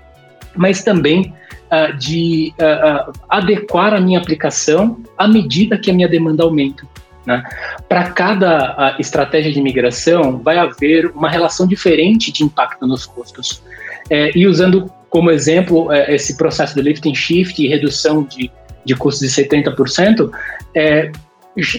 [0.57, 1.33] mas também
[1.71, 6.85] uh, de uh, adequar a minha aplicação à medida que a minha demanda aumenta.
[7.25, 7.43] Né?
[7.89, 13.63] Para cada estratégia de migração, vai haver uma relação diferente de impacto nos custos.
[14.11, 18.51] É, e usando como exemplo é, esse processo de lift and shift e redução de,
[18.85, 20.31] de custos de 70%,
[20.75, 21.11] é,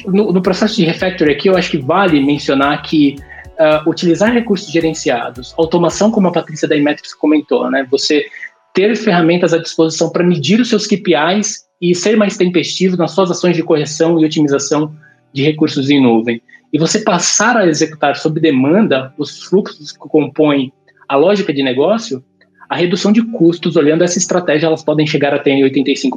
[0.08, 3.16] no, no, processo de refactory aqui, eu acho que vale mencionar que
[3.60, 8.26] uh, utilizar recursos gerenciados, automação, como a Patrícia da Imetrics comentou, né, você
[8.74, 13.32] ter ferramentas à disposição para medir os seus KPIs e ser mais tempestivo nas suas
[13.32, 14.94] ações de correção e otimização
[15.34, 16.42] de recursos em nuvem.
[16.72, 20.72] E você passar a executar sob demanda os fluxos que compõem
[21.08, 22.24] a lógica de negócio,
[22.70, 26.12] a redução de custos, olhando essa estratégia, elas podem chegar até 85%.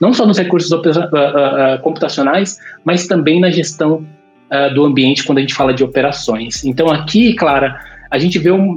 [0.00, 4.06] Não só nos recursos uh, uh, uh, computacionais, mas também na gestão
[4.76, 6.64] do ambiente quando a gente fala de operações.
[6.64, 8.76] Então aqui, Clara, a gente vê um,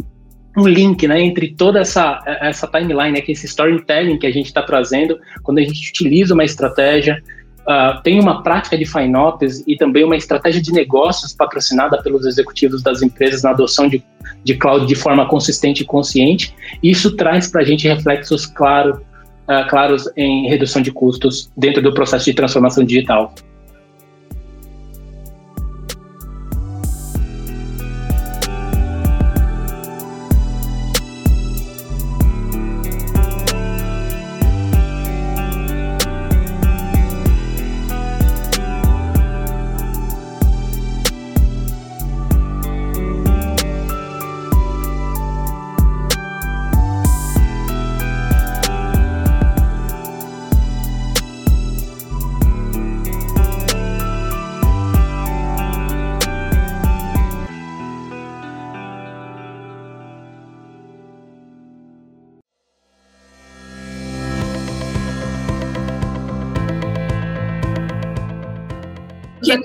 [0.58, 4.48] um link né, entre toda essa, essa timeline, né, que esse storytelling que a gente
[4.48, 7.22] está trazendo, quando a gente utiliza uma estratégia,
[7.70, 12.82] uh, tem uma prática de FinOps e também uma estratégia de negócios patrocinada pelos executivos
[12.82, 14.04] das empresas na adoção de,
[14.44, 16.56] de cloud de forma consistente e consciente.
[16.82, 19.06] Isso traz para a gente reflexos claro,
[19.48, 23.34] uh, claros em redução de custos dentro do processo de transformação digital.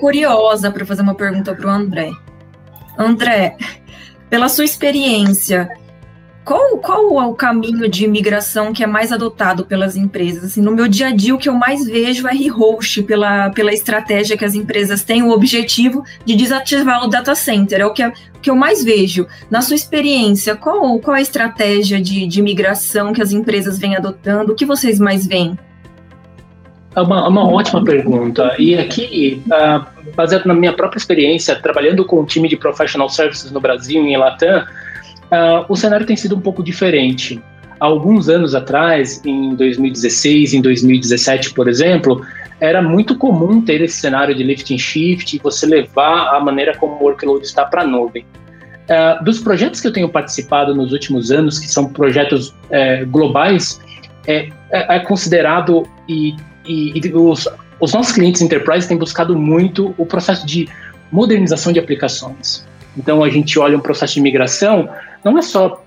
[0.05, 2.11] Curiosa para fazer uma pergunta para o André.
[2.95, 3.57] André,
[4.29, 5.67] pela sua experiência,
[6.43, 10.43] qual, qual é o caminho de migração que é mais adotado pelas empresas?
[10.43, 13.73] Assim, no meu dia a dia, o que eu mais vejo é rehost, pela, pela
[13.73, 17.81] estratégia que as empresas têm, o objetivo de desativar o data center.
[17.81, 19.25] É o que, é, o que eu mais vejo.
[19.49, 23.95] Na sua experiência, qual, qual é a estratégia de, de migração que as empresas vêm
[23.95, 24.51] adotando?
[24.51, 25.57] O que vocês mais veem?
[26.95, 28.55] É uma, uma ótima pergunta.
[28.59, 33.51] E aqui, uh, baseado na minha própria experiência, trabalhando com o time de professional services
[33.51, 37.41] no Brasil e em Latam, uh, o cenário tem sido um pouco diferente.
[37.79, 42.25] Há alguns anos atrás, em 2016, em 2017, por exemplo,
[42.59, 46.75] era muito comum ter esse cenário de lift and shift e você levar a maneira
[46.77, 48.25] como o workload está para a nuvem.
[48.85, 53.81] Uh, dos projetos que eu tenho participado nos últimos anos, que são projetos uh, globais,
[54.27, 56.35] é, é, é considerado e
[56.67, 57.47] e, e os,
[57.79, 60.67] os nossos clientes enterprise têm buscado muito o processo de
[61.11, 62.65] modernização de aplicações.
[62.97, 64.89] Então a gente olha um processo de migração,
[65.23, 65.83] não é só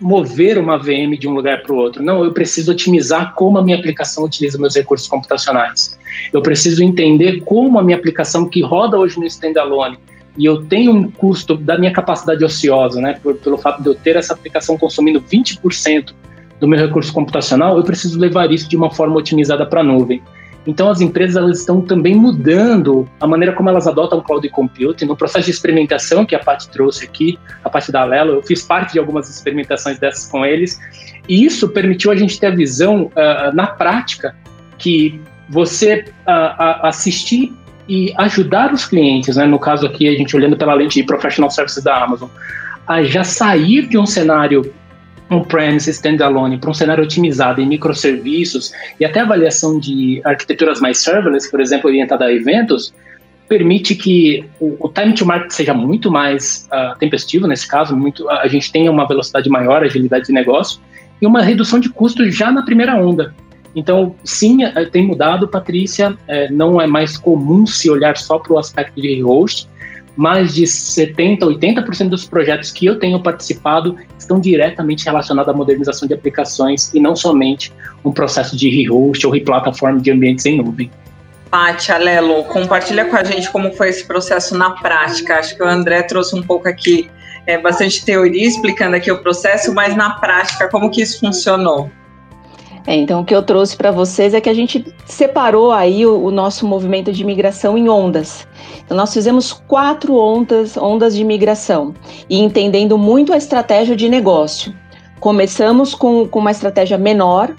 [0.00, 2.02] mover uma VM de um lugar para o outro.
[2.02, 5.98] Não, eu preciso otimizar como a minha aplicação utiliza meus recursos computacionais.
[6.32, 9.98] Eu preciso entender como a minha aplicação que roda hoje no standalone
[10.36, 13.94] e eu tenho um custo da minha capacidade ociosa, né, por, pelo fato de eu
[13.94, 16.12] ter essa aplicação consumindo 20%
[16.60, 20.22] do meu recurso computacional, eu preciso levar isso de uma forma otimizada para a nuvem.
[20.66, 25.04] Então, as empresas elas estão também mudando a maneira como elas adotam cloud computing.
[25.04, 28.62] No processo de experimentação que a Paty trouxe aqui, a parte da Lelo, eu fiz
[28.62, 30.78] parte de algumas experimentações dessas com eles,
[31.28, 34.34] e isso permitiu a gente ter a visão uh, na prática
[34.78, 37.52] que você uh, assistir
[37.88, 39.46] e ajudar os clientes, né?
[39.46, 42.28] no caso aqui, a gente olhando pela lente de Professional Services da Amazon,
[42.86, 44.72] a já sair de um cenário
[45.30, 51.50] on-premise standalone para um cenário otimizado em microserviços e até avaliação de arquiteturas mais serverless,
[51.50, 52.94] por exemplo, orientada a eventos,
[53.48, 58.46] permite que o, time to market seja muito mais uh, tempestivo, nesse caso, muito, a
[58.48, 60.80] gente tenha uma velocidade maior, agilidade de negócio,
[61.20, 63.34] e uma redução de custos já na primeira onda.
[63.74, 66.16] Então, sim, é, tem mudado, Patrícia.
[66.26, 69.68] É, não é mais comum se olhar só para o aspecto de host.
[70.16, 76.08] Mais de 70%, 80% dos projetos que eu tenho participado estão diretamente relacionados à modernização
[76.08, 77.72] de aplicações e não somente
[78.04, 80.90] um processo de rehost ou replataforma de ambientes em nuvem.
[81.50, 85.38] Paty, Alelo, compartilha com a gente como foi esse processo na prática.
[85.38, 87.10] Acho que o André trouxe um pouco aqui,
[87.46, 91.90] é, bastante teoria explicando aqui o processo, mas na prática, como que isso funcionou?
[92.86, 96.24] É, então, o que eu trouxe para vocês é que a gente separou aí o,
[96.24, 98.46] o, nosso movimento de migração em ondas.
[98.84, 101.92] Então, nós fizemos quatro ondas, ondas de migração
[102.30, 104.72] e entendendo muito a estratégia de negócio.
[105.18, 107.54] Começamos com, com uma estratégia menor,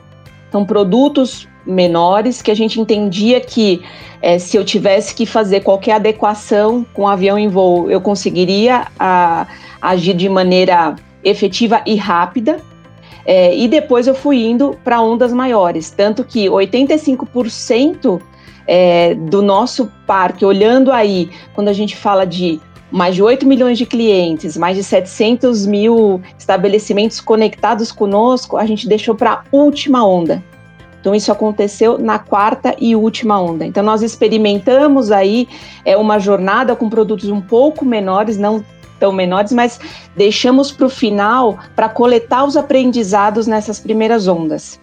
[0.47, 3.81] então produtos menores que a gente entendia que
[4.21, 8.87] é, se eu tivesse que fazer qualquer adequação com o avião em voo, eu conseguiria
[8.97, 9.45] a,
[9.81, 12.61] agir de maneira efetiva e rápida.
[13.29, 18.21] É, e depois eu fui indo para ondas maiores, tanto que 85%
[18.65, 23.77] é, do nosso parque, olhando aí, quando a gente fala de mais de 8 milhões
[23.77, 30.07] de clientes, mais de 700 mil estabelecimentos conectados conosco, a gente deixou para a última
[30.07, 30.41] onda.
[31.01, 33.65] Então, isso aconteceu na quarta e última onda.
[33.65, 35.47] Então, nós experimentamos aí
[35.83, 38.63] é, uma jornada com produtos um pouco menores, não
[38.99, 39.79] tão menores, mas
[40.15, 44.79] deixamos para o final para coletar os aprendizados nessas primeiras ondas.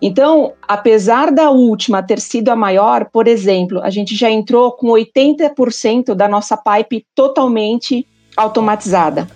[0.00, 4.88] Então, apesar da última ter sido a maior, por exemplo, a gente já entrou com
[4.88, 9.28] 80% da nossa pipe totalmente automatizada.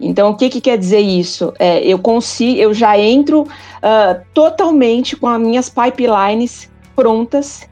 [0.00, 1.52] Então, o que, que quer dizer isso?
[1.58, 7.68] É, eu consigo, eu já entro uh, totalmente com as minhas pipelines prontas,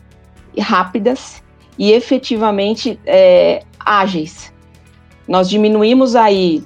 [0.57, 1.43] rápidas
[1.77, 4.50] e efetivamente é, ágeis.
[5.31, 6.64] Nós diminuímos aí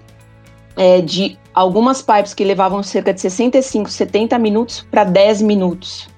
[0.74, 6.08] é, de algumas pipes que levavam cerca de 65, 70 minutos para 10 minutos.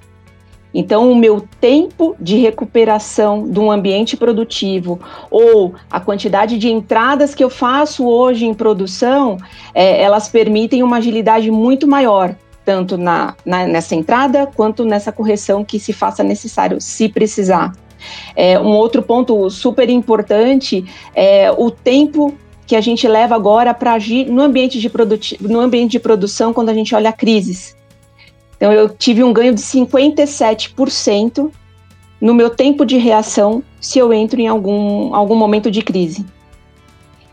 [0.73, 7.35] Então, o meu tempo de recuperação de um ambiente produtivo ou a quantidade de entradas
[7.35, 9.39] que eu faço hoje em produção,
[9.75, 15.65] é, elas permitem uma agilidade muito maior, tanto na, na, nessa entrada quanto nessa correção
[15.65, 17.73] que se faça necessário, se precisar.
[18.35, 20.85] É, um outro ponto super importante
[21.15, 22.35] é o tempo
[22.67, 24.91] que a gente leva agora para agir no ambiente, de
[25.41, 27.77] no ambiente de produção quando a gente olha crises.
[28.57, 31.51] Então, eu tive um ganho de 57%
[32.21, 36.25] no meu tempo de reação se eu entro em algum, algum momento de crise.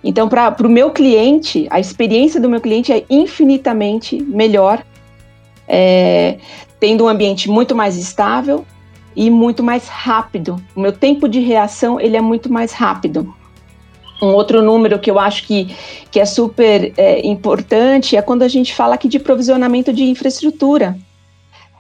[0.04, 4.84] Então, para o meu cliente, a experiência do meu cliente é infinitamente melhor,
[5.68, 6.38] é,
[6.80, 8.66] tendo um ambiente muito mais estável
[9.16, 10.62] e muito mais rápido.
[10.76, 13.34] O meu tempo de reação ele é muito mais rápido.
[14.22, 15.76] Um outro número que eu acho que,
[16.10, 20.98] que é super é, importante é quando a gente fala aqui de provisionamento de infraestrutura.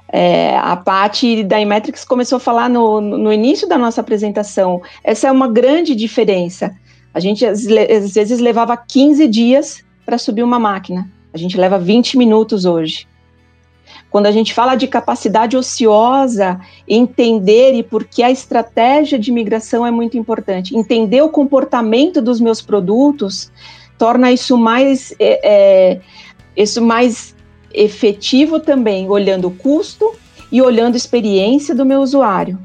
[0.10, 4.82] É, a parte da Imetrics começou a falar no, no início da nossa apresentação.
[5.04, 6.76] Essa é uma grande diferença.
[7.14, 11.10] A gente às, vezes levava 15 dias para subir uma máquina.
[11.34, 13.08] A gente leva 20 minutos hoje.
[14.14, 19.84] Quando a gente fala de capacidade ociosa, entender e por que a estratégia de migração
[19.88, 20.78] é muito importante.
[20.78, 23.52] Entender o comportamento dos meus produtos
[23.98, 26.02] torna isso mais, é, é,
[26.56, 27.36] isso mais
[27.74, 30.14] efetivo também olhando o custo
[30.52, 32.60] e olhando a experiência do meu usuário.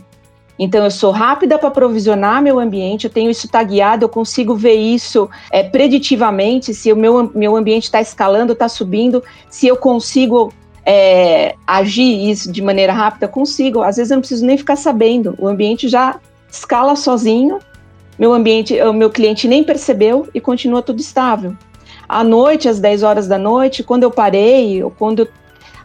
[0.59, 4.74] Então, eu sou rápida para provisionar meu ambiente, eu tenho isso tagueado, eu consigo ver
[4.74, 10.53] isso é, preditivamente, se o meu, meu ambiente está escalando, está subindo, se eu consigo
[10.91, 13.82] é, agir isso de maneira rápida, consigo.
[13.82, 16.18] Às vezes eu não preciso nem ficar sabendo, o ambiente já
[16.51, 17.59] escala sozinho,
[18.18, 21.55] meu ambiente, o meu cliente nem percebeu e continua tudo estável.
[22.09, 25.28] À noite, às 10 horas da noite, quando eu parei, ou quando eu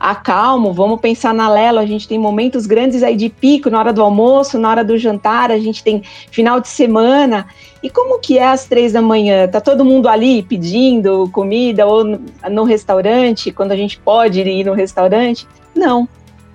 [0.04, 3.94] acalmo, vamos pensar na Lelo, a gente tem momentos grandes aí de pico, na hora
[3.94, 7.48] do almoço, na hora do jantar, a gente tem final de semana.
[7.82, 9.48] E como que é às três da manhã?
[9.48, 14.74] Tá todo mundo ali pedindo comida ou no, restaurante, quando a gente pode ir no
[14.74, 15.48] restaurante?
[15.74, 16.08] Não.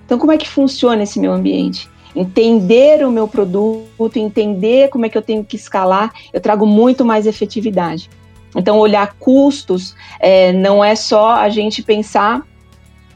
[0.05, 1.89] Então, como é que funciona esse meu ambiente?
[2.15, 7.03] Entender o meu produto, entender como é que eu tenho que escalar, eu trago muito
[7.03, 8.11] mais efetividade.
[8.55, 12.43] Então, olhar custos é, não é só a gente pensar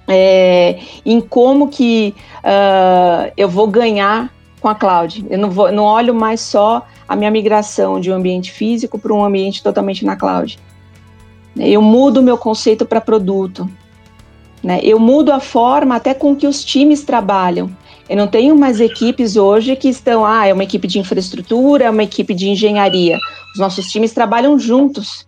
[0.07, 5.25] é, em como que uh, eu vou ganhar com a cloud.
[5.29, 9.13] Eu não, vou, não olho mais só a minha migração de um ambiente físico para
[9.13, 10.57] um ambiente totalmente na cloud.
[11.57, 13.69] Eu mudo o meu conceito para produto.
[14.63, 14.79] Né?
[14.81, 17.69] Eu mudo a forma até com que os times trabalham.
[18.07, 21.89] Eu não tenho mais equipes hoje que estão, ah, é uma equipe de infraestrutura, é
[21.89, 23.17] uma equipe de engenharia.
[23.53, 25.27] Os nossos times trabalham juntos.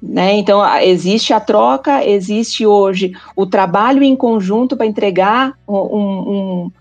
[0.00, 0.36] Né?
[0.36, 6.72] Então, existe a troca, existe hoje o trabalho em conjunto para entregar um, um,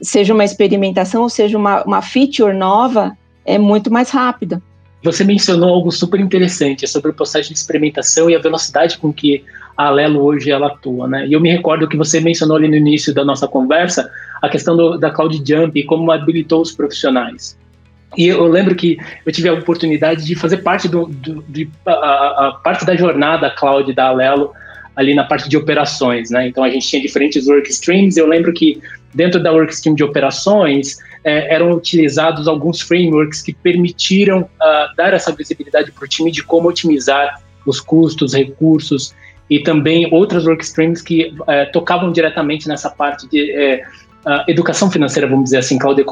[0.00, 4.62] seja uma experimentação, ou seja uma, uma feature nova, é muito mais rápida.
[5.02, 9.42] Você mencionou algo super interessante sobre o processo de experimentação e a velocidade com que
[9.74, 11.26] a Alelo hoje ela atua, né?
[11.26, 14.10] E eu me recordo que você mencionou ali no início da nossa conversa
[14.42, 17.58] a questão do, da Cloud Jump e como habilitou os profissionais.
[18.16, 21.92] E eu lembro que eu tive a oportunidade de fazer parte do, do de, a,
[22.48, 24.52] a, parte da jornada cloud da Alelo
[24.96, 26.48] ali na parte de operações, né?
[26.48, 28.18] Então a gente tinha diferentes work streams.
[28.18, 28.82] Eu lembro que
[29.14, 35.14] dentro da work stream de operações é, eram utilizados alguns frameworks que permitiram uh, dar
[35.14, 39.14] essa visibilidade para o time de como otimizar os custos, recursos
[39.48, 43.82] e também outras work streams que uh, tocavam diretamente nessa parte de
[44.26, 46.02] uh, educação financeira, vamos dizer assim, cloud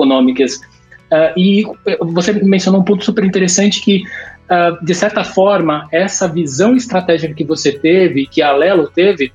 [1.10, 1.34] econômicas.
[1.36, 1.64] e
[2.00, 4.04] você mencionou um ponto super interessante que
[4.48, 9.32] uh, de certa forma, essa visão estratégica que você teve, que a Lelo teve,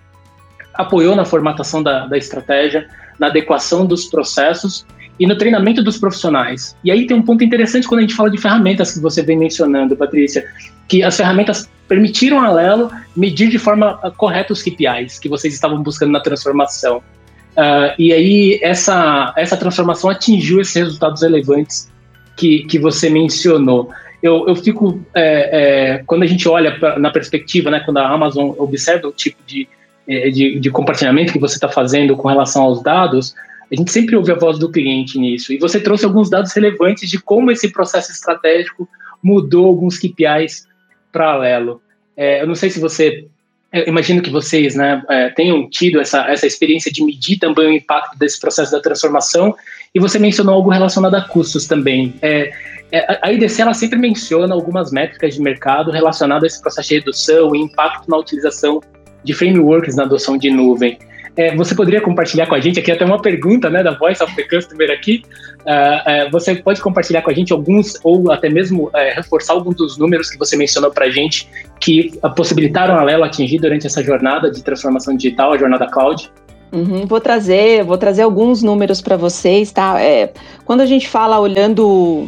[0.74, 2.88] apoiou na formatação da, da estratégia,
[3.19, 4.86] na adequação dos processos
[5.19, 6.76] e no treinamento dos profissionais.
[6.84, 9.38] E aí tem um ponto interessante quando a gente fala de ferramentas que você vem
[9.38, 10.43] mencionando, Patrícia,
[10.88, 15.53] que as ferramentas permitiram a Lelo medir de forma ah, correta os KPIs que vocês
[15.53, 17.03] estavam buscando na transformação.
[17.58, 21.91] Uh, e aí essa, essa transformação atingiu esses resultados relevantes
[22.36, 23.91] que, que você mencionou
[24.24, 28.08] eu, eu fico, é, é, quando a gente olha pra, na perspectiva, né, quando a
[28.08, 29.68] Amazon observa o tipo de,
[30.08, 33.36] é, de, de compartilhamento que você está fazendo com relação aos dados,
[33.70, 35.51] a gente sempre ouve a voz do cliente nisso.
[35.51, 38.88] E você trouxe alguns dados relevantes de como esse processo estratégico
[39.22, 40.68] mudou alguns KPIs
[41.12, 41.82] paralelo.
[42.16, 43.28] É, eu não sei se você
[43.74, 47.74] eu imagino que vocês né, é, tenham tido essa, essa experiência de medir também o
[47.74, 49.55] impacto desse processo da transformação,
[49.95, 52.13] e você mencionou algo relacionado a custos também.
[52.21, 52.51] É,
[52.91, 56.95] é, a IDC ela sempre menciona algumas métricas de mercado relacionadas a esse processo de
[56.95, 58.80] redução e impacto na utilização
[59.24, 60.99] de frameworks na adoção de nuvem.
[61.36, 64.36] É, você poderia compartilhar com a gente aqui até uma pergunta né, da Voice of
[64.36, 65.23] the Customer aqui.
[65.61, 69.75] Uh, uh, você pode compartilhar com a gente alguns, ou até mesmo uh, reforçar alguns
[69.75, 74.03] dos números que você mencionou para a gente que possibilitaram a Lelo atingir durante essa
[74.03, 76.31] jornada de transformação digital, a jornada cloud?
[76.71, 80.01] Uhum, vou trazer, vou trazer alguns números para vocês, tá?
[80.01, 80.34] É,
[80.65, 82.27] quando a gente fala olhando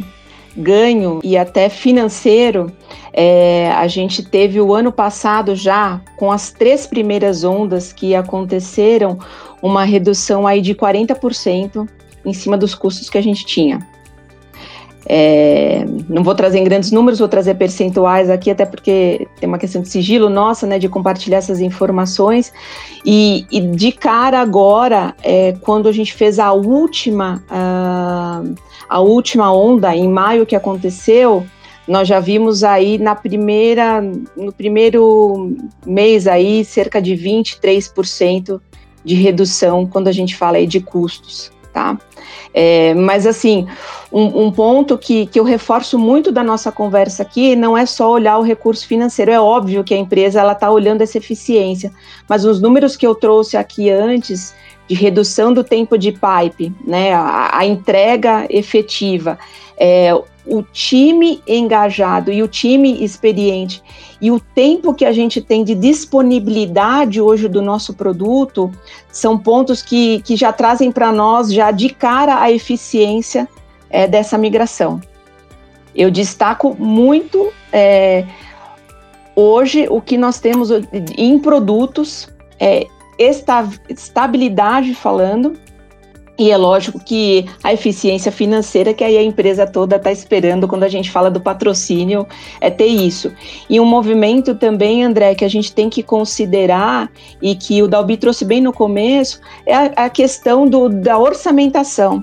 [0.56, 2.72] ganho e até financeiro,
[3.12, 9.18] é, a gente teve o ano passado já, com as três primeiras ondas que aconteceram,
[9.62, 11.88] uma redução aí de 40%
[12.24, 13.86] em cima dos custos que a gente tinha.
[15.08, 19.58] É, não vou trazer em grandes números, vou trazer percentuais aqui, até porque tem uma
[19.58, 22.52] questão de sigilo nossa, né, de compartilhar essas informações.
[23.04, 28.54] E, e de cara agora, é, quando a gente fez a última, uh,
[28.88, 31.46] a última onda, em maio que aconteceu,
[31.86, 34.02] nós já vimos aí na primeira,
[34.36, 38.60] no primeiro mês aí, cerca de 23%
[39.04, 41.96] de redução quando a gente fala aí de custos, tá?
[42.52, 43.68] É, mas, assim,
[44.10, 48.10] um, um, ponto que, que eu reforço muito da nossa conversa aqui não é só
[48.10, 49.30] olhar o recurso financeiro.
[49.30, 51.92] É óbvio que a empresa ela está olhando essa eficiência,
[52.28, 54.54] mas os números que eu trouxe aqui antes
[54.88, 59.38] de redução do tempo de pipe, né, a, a entrega efetiva,
[59.76, 60.14] é,
[60.46, 63.82] o time engajado e o time experiente
[64.20, 68.70] e o tempo que a gente tem de disponibilidade hoje do nosso produto
[69.10, 73.48] são pontos que, que já trazem para nós já de cara a eficiência
[73.90, 75.00] é, dessa migração.
[75.94, 78.24] Eu destaco muito é,
[79.34, 80.70] hoje o que nós temos
[81.16, 82.28] em produtos,
[82.58, 82.86] é,
[83.18, 85.54] estabilidade falando,
[86.38, 90.82] e é lógico que a eficiência financeira que aí a empresa toda está esperando quando
[90.82, 92.26] a gente fala do patrocínio
[92.60, 93.32] é ter isso.
[93.70, 97.10] E um movimento também, André, que a gente tem que considerar
[97.40, 102.22] e que o Dalbi trouxe bem no começo é a, a questão do, da orçamentação.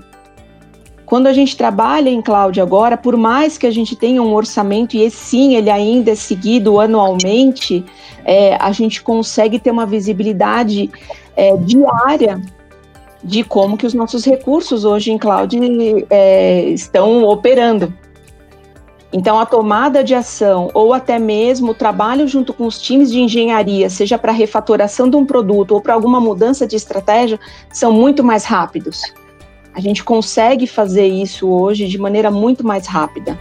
[1.14, 4.98] Quando a gente trabalha em cloud agora, por mais que a gente tenha um orçamento,
[4.98, 7.86] e sim, ele ainda é seguido anualmente,
[8.26, 10.90] é, a gente consegue ter uma visibilidade
[11.36, 12.42] é, diária
[13.24, 15.56] de como que os nossos recursos hoje em cloud
[16.10, 17.94] é, estão operando.
[19.14, 23.20] Então, a tomada de ação ou até mesmo o trabalho junto com os times de
[23.20, 27.40] engenharia, seja para refatoração de um produto ou para alguma mudança de estratégia,
[27.72, 29.04] são muito mais rápidos.
[29.74, 33.38] A gente consegue fazer isso hoje de maneira muito mais rápida.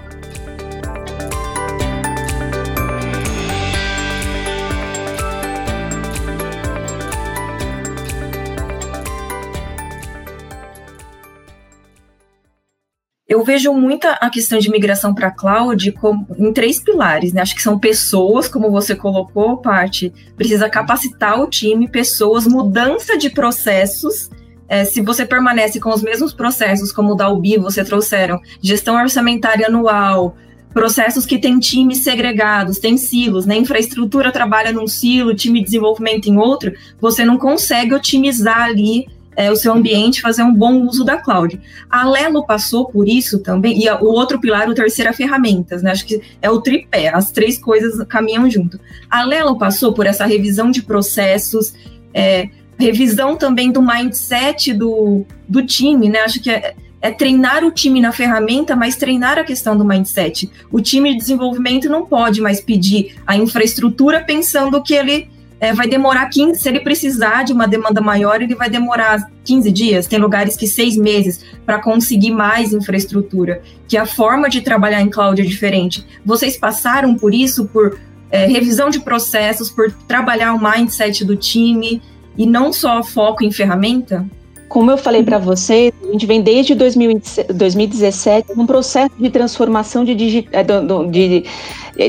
[13.28, 17.40] Eu vejo muita a questão de migração para cloud como, em três pilares, né?
[17.40, 20.12] Acho que são pessoas, como você colocou, parte.
[20.36, 24.30] Precisa capacitar o time, pessoas, mudança de processos.
[24.72, 28.96] É, se você permanece com os mesmos processos, como o da UBI, você trouxeram, gestão
[28.96, 30.34] orçamentária anual,
[30.72, 33.54] processos que têm times segregados, tem silos, né?
[33.54, 39.06] Infraestrutura trabalha num silo, time de desenvolvimento em outro, você não consegue otimizar ali
[39.36, 41.60] é, o seu ambiente, fazer um bom uso da cloud.
[41.90, 45.82] A Lelo passou por isso também, e a, o outro pilar, o terceiro, é ferramentas,
[45.82, 45.90] né?
[45.90, 48.80] Acho que é o tripé, as três coisas caminham junto.
[49.10, 51.74] A Lelo passou por essa revisão de processos,
[52.14, 52.48] é,
[52.82, 56.20] revisão também do mindset do, do time, né?
[56.20, 60.50] Acho que é, é treinar o time na ferramenta, mas treinar a questão do mindset.
[60.70, 65.28] O time de desenvolvimento não pode mais pedir a infraestrutura pensando que ele
[65.62, 69.70] é, vai demorar 15, se ele precisar de uma demanda maior, ele vai demorar 15
[69.70, 75.00] dias, tem lugares que seis meses para conseguir mais infraestrutura, que a forma de trabalhar
[75.00, 76.04] em cloud é diferente.
[76.24, 77.96] Vocês passaram por isso, por
[78.28, 82.02] é, revisão de processos, por trabalhar o mindset do time
[82.36, 84.26] e não só foco em ferramenta?
[84.68, 90.14] Como eu falei para vocês, a gente vem desde 2017 um processo de transformação de,
[90.14, 91.44] digi é, de,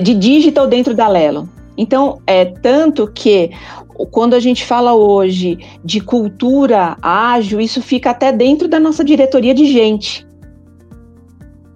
[0.02, 1.50] de digital dentro da Lelo.
[1.78, 3.52] Então, é tanto que
[4.12, 9.54] quando a gente fala hoje de cultura ágil, isso fica até dentro da nossa diretoria
[9.54, 10.26] de gente.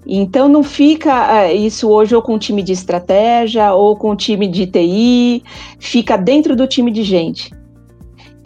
[0.10, 4.16] Então não fica é, isso hoje ou com o time de estratégia ou com o
[4.16, 5.44] time de TI,
[5.80, 7.52] fica dentro do time de gente.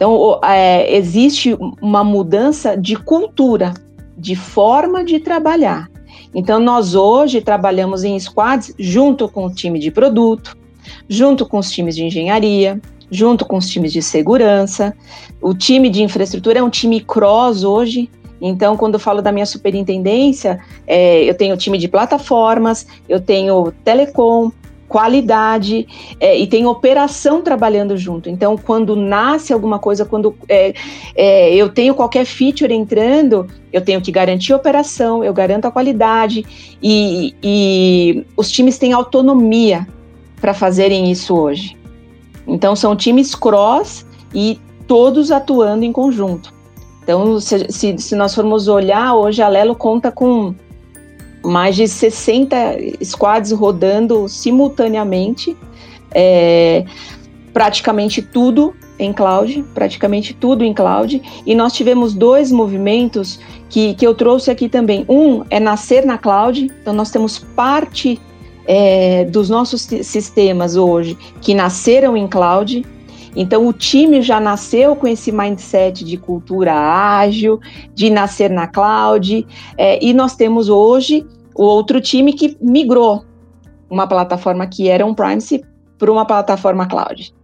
[0.02, 3.72] Então, é, existe uma mudança de cultura,
[4.18, 5.88] de forma de trabalhar.
[6.34, 10.56] Então, nós hoje trabalhamos em squads junto com o time de produto,
[11.08, 12.80] junto com os times de engenharia,
[13.12, 14.92] junto com os times de segurança.
[15.40, 18.10] O time de infraestrutura é um time cross hoje.
[18.40, 23.72] Então, quando eu falo da minha superintendência, é, eu tenho time de plataformas, eu tenho
[23.84, 24.50] telecom,
[24.92, 25.88] qualidade
[26.20, 28.28] é, e tem operação trabalhando junto.
[28.28, 30.74] Então, quando nasce alguma coisa, quando é,
[31.16, 35.70] é, eu tenho qualquer feature entrando, eu tenho que garantir a operação, eu garanto a
[35.70, 36.44] qualidade
[36.82, 39.88] e, e os times têm autonomia
[40.38, 41.74] para fazerem isso hoje.
[42.46, 46.52] Então, são times cross e todos atuando em conjunto.
[47.02, 50.54] Então, se, se, se nós formos olhar, hoje a Lelo conta com
[51.44, 52.56] mais de 60
[53.04, 55.56] squads rodando simultaneamente,
[56.14, 56.84] é,
[57.52, 64.06] praticamente tudo em cloud, praticamente tudo em cloud, e nós tivemos dois movimentos que, que
[64.06, 65.04] eu trouxe aqui também.
[65.08, 68.20] Um é nascer na cloud, então nós temos parte
[68.66, 72.84] é, dos nossos sistemas hoje que nasceram em cloud,
[73.34, 77.58] então, o time já nasceu com esse mindset de cultura ágil,
[77.94, 83.24] de nascer na cloud, é, e nós temos hoje o outro time que migrou
[83.88, 85.64] uma plataforma que era um Privacy
[85.98, 87.34] para uma plataforma cloud.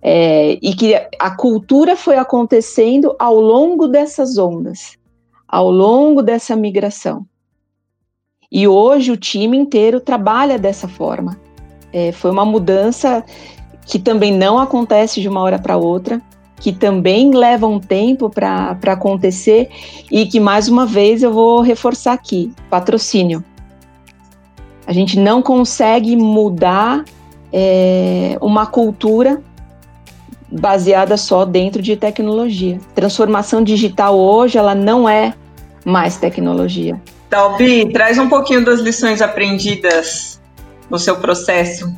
[0.00, 4.96] É, e que a cultura foi acontecendo ao longo dessas ondas,
[5.46, 7.26] ao longo dessa migração.
[8.50, 11.38] E hoje o time inteiro trabalha dessa forma.
[11.92, 13.24] É, foi uma mudança
[13.88, 16.20] que também não acontece de uma hora para outra,
[16.60, 19.70] que também leva um tempo para acontecer
[20.10, 23.42] e que, mais uma vez, eu vou reforçar aqui: patrocínio.
[24.86, 27.02] A gente não consegue mudar
[27.50, 29.42] é, uma cultura
[30.50, 32.78] baseada só dentro de tecnologia.
[32.94, 35.32] Transformação digital hoje, ela não é
[35.84, 37.00] mais tecnologia.
[37.30, 40.40] Dalbi, traz um pouquinho das lições aprendidas
[40.90, 41.94] no seu processo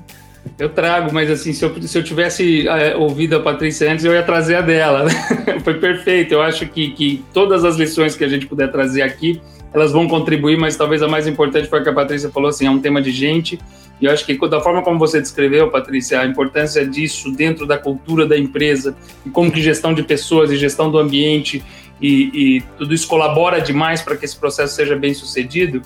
[0.59, 4.13] eu trago, mas assim, se eu, se eu tivesse é, ouvido a Patrícia antes, eu
[4.13, 5.05] ia trazer a dela.
[5.05, 5.13] Né?
[5.65, 6.33] Foi perfeito.
[6.33, 9.41] Eu acho que, que todas as lições que a gente puder trazer aqui,
[9.73, 12.67] elas vão contribuir, mas talvez a mais importante foi a que a Patrícia falou, assim,
[12.67, 13.59] é um tema de gente.
[14.01, 17.79] E eu acho que da forma como você descreveu, Patrícia, a importância disso dentro da
[17.79, 21.63] cultura da empresa, e como que gestão de pessoas e gestão do ambiente
[22.01, 25.83] e, e tudo isso colabora demais para que esse processo seja bem sucedido,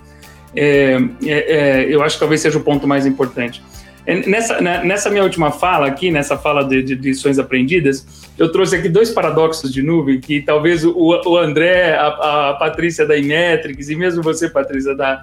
[0.57, 3.63] é, é, eu acho que talvez seja o ponto mais importante.
[4.07, 8.07] É, nessa, né, nessa minha última fala aqui, nessa fala de, de, lições aprendidas,
[8.39, 13.07] eu trouxe aqui dois paradoxos de nuvem que talvez o, o André, a, a Patrícia
[13.07, 15.23] da Imetrics e mesmo você, Patrícia, da,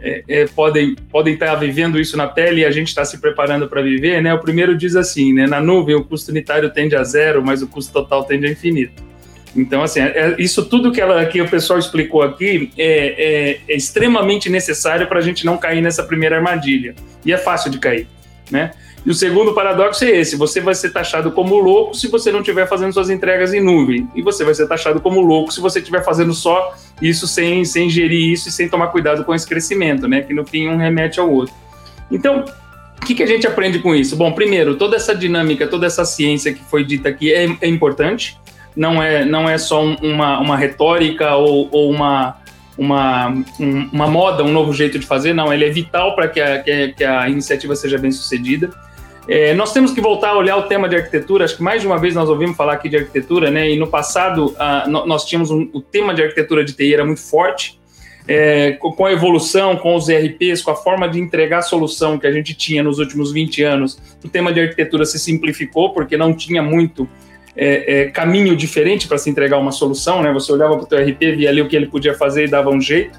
[0.00, 3.66] é, é, podem, podem estar vivendo isso na pele e a gente está se preparando
[3.66, 4.34] para viver, né?
[4.34, 5.46] O primeiro diz assim, né?
[5.46, 9.08] Na nuvem o custo unitário tende a zero, mas o custo total tende a infinito.
[9.56, 13.76] Então, assim, é, isso tudo que, ela, que o pessoal explicou aqui é, é, é
[13.76, 16.94] extremamente necessário para a gente não cair nessa primeira armadilha.
[17.24, 18.06] E é fácil de cair
[18.50, 18.72] né?
[19.04, 22.40] E o segundo paradoxo é esse: você vai ser taxado como louco se você não
[22.40, 24.08] estiver fazendo suas entregas em nuvem.
[24.14, 27.88] E você vai ser taxado como louco se você estiver fazendo só isso sem, sem
[27.88, 30.22] gerir isso e sem tomar cuidado com esse crescimento, né?
[30.22, 31.54] Que no fim um remete ao outro.
[32.10, 32.44] Então,
[33.00, 34.16] o que, que a gente aprende com isso?
[34.16, 38.38] Bom, primeiro, toda essa dinâmica, toda essa ciência que foi dita aqui é, é importante.
[38.76, 42.36] Não é, não é só uma, uma retórica ou, ou uma,
[42.78, 46.40] uma, um, uma moda, um novo jeito de fazer, não, ele é vital para que
[46.40, 48.70] a, que, a, que a iniciativa seja bem sucedida.
[49.28, 51.44] É, nós temos que voltar a olhar o tema de arquitetura.
[51.44, 53.70] Acho que mais de uma vez nós ouvimos falar aqui de arquitetura, né?
[53.70, 57.20] E no passado uh, nós tínhamos um, o tema de arquitetura de TI era muito
[57.20, 57.78] forte.
[58.30, 62.26] É, com a evolução, com os ERPs, com a forma de entregar a solução que
[62.26, 66.34] a gente tinha nos últimos 20 anos, o tema de arquitetura se simplificou porque não
[66.34, 67.08] tinha muito
[67.60, 70.32] é, é, caminho diferente para se entregar uma solução, né?
[70.32, 72.70] Você olhava para o teu RP, via ali o que ele podia fazer e dava
[72.70, 73.18] um jeito.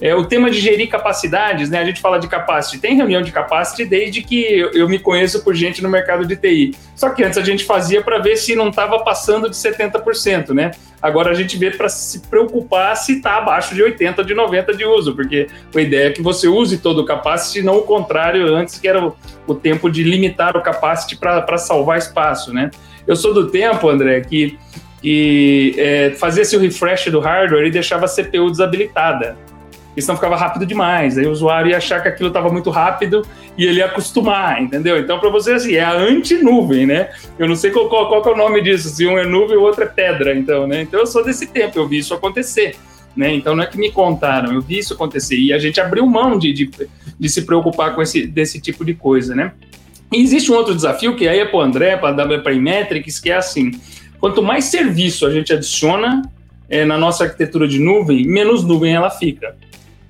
[0.00, 1.78] É, o tema de gerir capacidades, né?
[1.78, 2.78] A gente fala de capacity.
[2.78, 6.74] Tem reunião de capacity desde que eu, me conheço por gente no mercado de TI.
[6.96, 10.72] Só que antes a gente fazia para ver se não estava passando de 70%, né?
[11.00, 14.84] Agora a gente vê para se preocupar se está abaixo de 80, de 90 de
[14.86, 18.78] uso, porque a ideia é que você use todo o capacity, não o contrário antes
[18.78, 19.14] que era o,
[19.46, 22.70] o tempo de limitar o capacity para salvar espaço, né?
[23.06, 24.58] Eu sou do tempo, André, que,
[25.00, 29.36] que é, fazia-se o refresh do hardware e deixava a CPU desabilitada
[29.94, 31.16] porque senão ficava rápido demais.
[31.16, 33.24] Aí o usuário ia achar que aquilo estava muito rápido
[33.56, 34.98] e ele ia acostumar, entendeu?
[34.98, 37.10] Então, para você, assim, é a anti-nuvem, né?
[37.38, 39.56] Eu não sei qual, qual, qual, é o nome disso, se um é nuvem e
[39.56, 40.82] o outro é pedra, então, né?
[40.82, 42.74] Então, eu sou desse tempo, eu vi isso acontecer.
[43.16, 43.32] Né?
[43.32, 46.36] Então não é que me contaram, eu vi isso acontecer e a gente abriu mão
[46.36, 46.68] de, de,
[47.16, 49.52] de se preocupar com esse desse tipo de coisa, né?
[50.12, 53.30] E existe um outro desafio que aí é para o André, para a Metrics, que
[53.30, 53.72] é assim:
[54.20, 56.22] quanto mais serviço a gente adiciona
[56.68, 59.54] é, na nossa arquitetura de nuvem, menos nuvem ela fica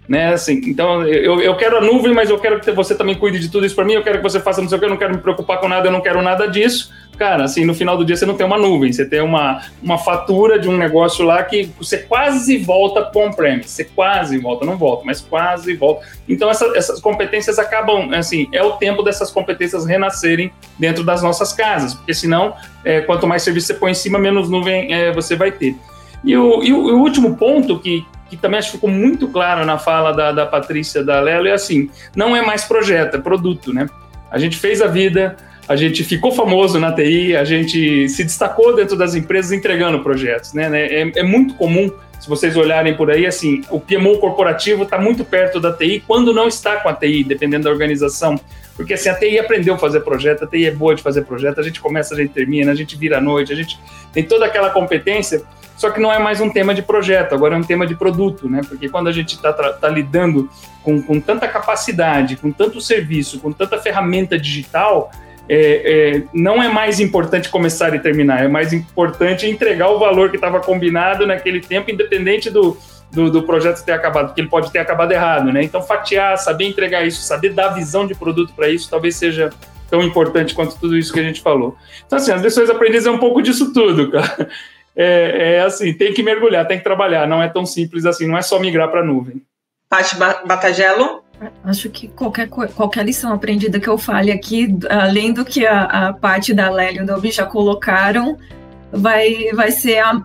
[0.09, 0.35] né?
[0.35, 3.51] Assim, então eu, eu quero a nuvem, mas eu quero que você também cuide de
[3.51, 3.95] tudo isso para mim.
[3.95, 5.69] Eu quero que você faça não sei o que, eu não quero me preocupar com
[5.69, 6.93] nada, eu não quero nada disso.
[7.17, 9.97] Cara, assim, no final do dia você não tem uma nuvem, você tem uma, uma
[9.97, 14.77] fatura de um negócio lá que você quase volta com on-premise, você quase volta, não
[14.77, 16.05] volta, mas quase volta.
[16.29, 21.53] Então essa, essas competências acabam, assim, é o tempo dessas competências renascerem dentro das nossas
[21.53, 25.37] casas, porque senão, é, quanto mais serviço você põe em cima, menos nuvem é, você
[25.37, 25.77] vai ter.
[26.25, 28.05] E o, e o, o último ponto que,
[28.37, 31.53] que também acho que ficou muito claro na fala da, da Patrícia da Lelo, é
[31.53, 33.89] assim: não é mais projeto, é produto, né?
[34.30, 35.37] A gente fez a vida,
[35.68, 40.53] a gente ficou famoso na TI, a gente se destacou dentro das empresas entregando projetos,
[40.53, 40.68] né?
[40.72, 45.24] É, é muito comum, se vocês olharem por aí, assim, o PMO corporativo está muito
[45.24, 48.39] perto da TI quando não está com a TI, dependendo da organização.
[48.76, 51.61] Porque assim, a TI aprendeu a fazer projeto, a TI é boa de fazer projeto,
[51.61, 53.78] a gente começa, a gente termina, a gente vira à noite, a gente
[54.12, 55.43] tem toda aquela competência
[55.85, 58.49] só que não é mais um tema de projeto, agora é um tema de produto,
[58.49, 58.62] né?
[58.66, 60.49] Porque quando a gente está tá lidando
[60.82, 65.11] com, com tanta capacidade, com tanto serviço, com tanta ferramenta digital,
[65.47, 65.59] é,
[66.16, 70.37] é, não é mais importante começar e terminar, é mais importante entregar o valor que
[70.37, 72.78] estava combinado naquele tempo, independente do,
[73.12, 75.62] do, do, projeto ter acabado, porque ele pode ter acabado errado, né?
[75.62, 79.51] Então, fatiar, saber entregar isso, saber dar visão de produto para isso, talvez seja
[79.91, 81.76] tão importante quanto tudo isso que a gente falou.
[82.07, 84.49] Então, assim, as lições aprendidas é um pouco disso tudo, cara
[84.97, 88.39] é, é, assim, tem que mergulhar, tem que trabalhar, não é tão simples assim, não
[88.39, 89.43] é só migrar para a nuvem.
[89.89, 91.23] Paty Batagelo?
[91.65, 96.13] Acho que qualquer, qualquer lição aprendida que eu fale aqui, além do que a, a
[96.13, 98.39] parte da Lélia e já colocaram,
[98.93, 100.25] vai, vai ser a,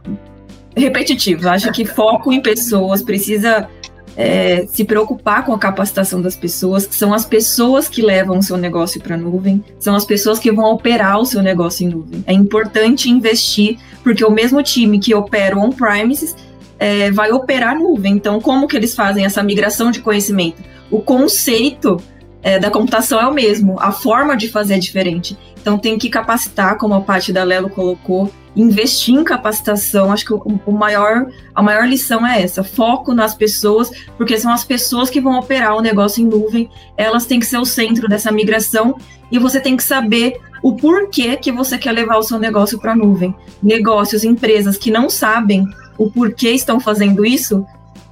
[0.76, 1.50] repetitivo.
[1.50, 3.68] Acho que foco em pessoas precisa
[4.16, 8.58] é, se preocupar com a capacitação das pessoas, são as pessoas que levam o seu
[8.58, 12.24] negócio para a nuvem, são as pessoas que vão operar o seu negócio em nuvem.
[12.28, 16.36] É importante investir, porque o mesmo time que opera on-premises
[16.78, 18.14] é, vai operar nuvem.
[18.14, 20.62] Então, como que eles fazem essa migração de conhecimento?
[20.90, 22.02] O conceito
[22.42, 25.38] é, da computação é o mesmo, a forma de fazer é diferente.
[25.62, 30.34] Então, tem que capacitar, como a parte da Lelo colocou, investir em capacitação, acho que
[30.34, 35.10] o, o, maior, a maior lição é essa, foco nas pessoas, porque são as pessoas
[35.10, 38.96] que vão operar o negócio em nuvem, elas têm que ser o centro dessa migração
[39.32, 42.94] e você tem que saber o porquê que você quer levar o seu negócio para
[42.94, 43.34] a nuvem.
[43.62, 45.66] Negócios, empresas que não sabem
[45.98, 47.66] o porquê estão fazendo isso,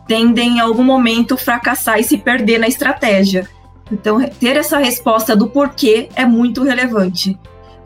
[0.07, 3.47] tendem em algum momento fracassar e se perder na estratégia.
[3.91, 7.37] Então, ter essa resposta do porquê é muito relevante.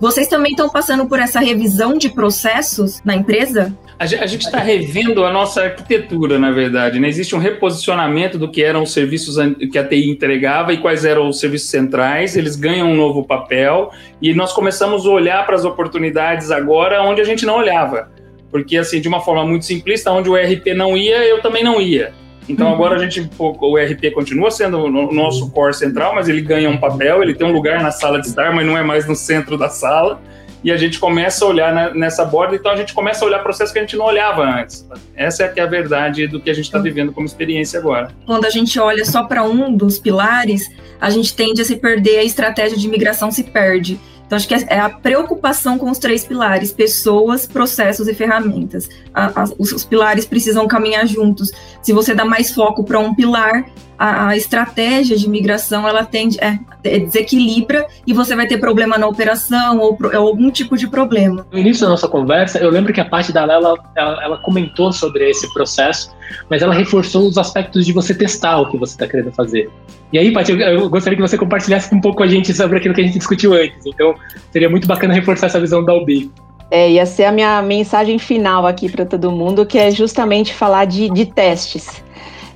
[0.02, 3.72] Vocês também estão passando por essa revisão de processos na empresa?
[4.00, 7.00] A gente está revendo a nossa arquitetura, na verdade.
[7.00, 7.08] Né?
[7.08, 9.36] Existe um reposicionamento do que eram os serviços
[9.72, 12.36] que a TI entregava e quais eram os serviços centrais.
[12.36, 17.22] Eles ganham um novo papel e nós começamos a olhar para as oportunidades agora onde
[17.22, 18.10] a gente não olhava.
[18.50, 21.80] Porque, assim, de uma forma muito simplista, onde o ERP não ia, eu também não
[21.80, 22.12] ia.
[22.52, 22.74] Então uhum.
[22.74, 26.78] agora a gente, o ERP continua sendo o nosso core central, mas ele ganha um
[26.78, 29.58] papel, ele tem um lugar na sala de estar, mas não é mais no centro
[29.58, 30.22] da sala
[30.64, 33.74] e a gente começa a olhar nessa borda, então a gente começa a olhar processos
[33.74, 34.88] que a gente não olhava antes.
[35.16, 38.12] Essa é, que é a verdade do que a gente está vivendo como experiência agora.
[38.26, 42.20] Quando a gente olha só para um dos pilares, a gente tende a se perder,
[42.20, 44.00] a estratégia de migração se perde.
[44.32, 48.88] Então, acho que é, é a preocupação com os três pilares: pessoas, processos e ferramentas.
[49.14, 51.52] A, a, os, os, pilares precisam caminhar juntos.
[51.82, 53.66] Se você dá mais foco para um pilar,
[54.02, 58.98] a, a, estratégia de migração ela tende é, é, desequilibra e você vai ter problema
[58.98, 61.46] na operação ou, ou, algum tipo de problema.
[61.52, 64.92] No início da nossa conversa, eu lembro que a parte da Lela ela, ela comentou
[64.92, 66.12] sobre esse processo,
[66.50, 69.70] mas ela reforçou os aspectos de você testar o que você está querendo fazer.
[70.12, 72.80] E aí, Paty, eu, eu, gostaria que você compartilhasse um pouco com a gente sobre
[72.80, 73.86] aquilo que a gente discutiu antes.
[73.86, 74.16] Então,
[74.52, 76.32] seria muito bacana reforçar essa visão da UB.
[76.72, 80.86] É, ia ser a minha mensagem final aqui para todo mundo, que é justamente falar
[80.86, 82.04] de, de testes.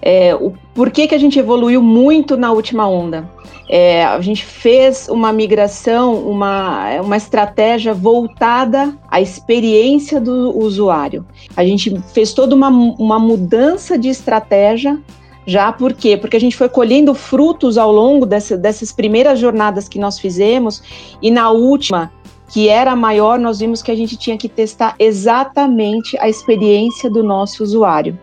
[0.01, 3.29] É, o por que, que a gente evoluiu muito na última onda?
[3.69, 11.25] É, a gente fez uma migração, uma, uma estratégia voltada à experiência do usuário.
[11.55, 14.99] A gente fez toda uma, uma mudança de estratégia
[15.47, 16.17] já por quê?
[16.17, 20.81] Porque a gente foi colhendo frutos ao longo dessa, dessas primeiras jornadas que nós fizemos,
[21.21, 22.11] e na última,
[22.49, 27.23] que era maior, nós vimos que a gente tinha que testar exatamente a experiência do
[27.23, 28.17] nosso usuário.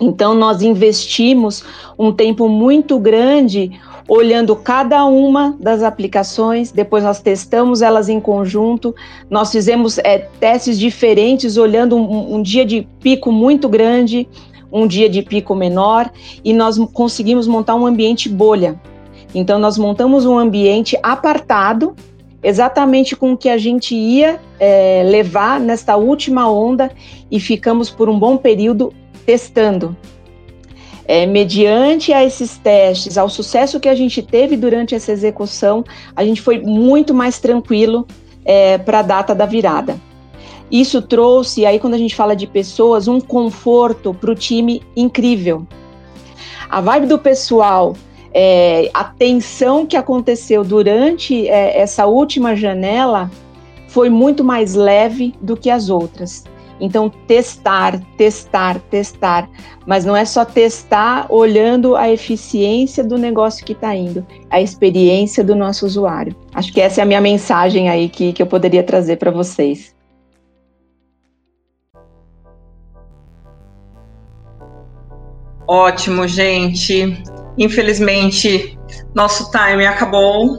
[0.00, 1.64] Então, nós investimos
[1.98, 3.70] um tempo muito grande
[4.08, 8.94] olhando cada uma das aplicações, depois nós testamos elas em conjunto,
[9.30, 14.28] nós fizemos é, testes diferentes, olhando um, um dia de pico muito grande,
[14.72, 16.10] um dia de pico menor
[16.42, 18.80] e nós conseguimos montar um ambiente bolha.
[19.34, 21.94] Então, nós montamos um ambiente apartado,
[22.42, 26.90] exatamente com o que a gente ia é, levar nesta última onda
[27.30, 28.92] e ficamos por um bom período
[29.24, 29.96] testando.
[31.04, 36.24] É, mediante a esses testes, ao sucesso que a gente teve durante essa execução, a
[36.24, 38.06] gente foi muito mais tranquilo
[38.44, 39.98] é, para a data da virada.
[40.70, 45.66] Isso trouxe, aí quando a gente fala de pessoas, um conforto para o time incrível.
[46.70, 47.94] A vibe do pessoal,
[48.32, 53.30] é, a tensão que aconteceu durante é, essa última janela
[53.88, 56.44] foi muito mais leve do que as outras.
[56.84, 59.48] Então, testar, testar, testar.
[59.86, 65.44] Mas não é só testar olhando a eficiência do negócio que está indo, a experiência
[65.44, 66.34] do nosso usuário.
[66.52, 69.94] Acho que essa é a minha mensagem aí que, que eu poderia trazer para vocês.
[75.68, 77.22] Ótimo, gente.
[77.56, 78.76] Infelizmente,
[79.14, 80.56] nosso time acabou.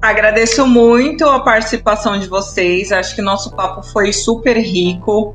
[0.00, 2.90] Agradeço muito a participação de vocês.
[2.90, 5.34] Acho que nosso papo foi super rico.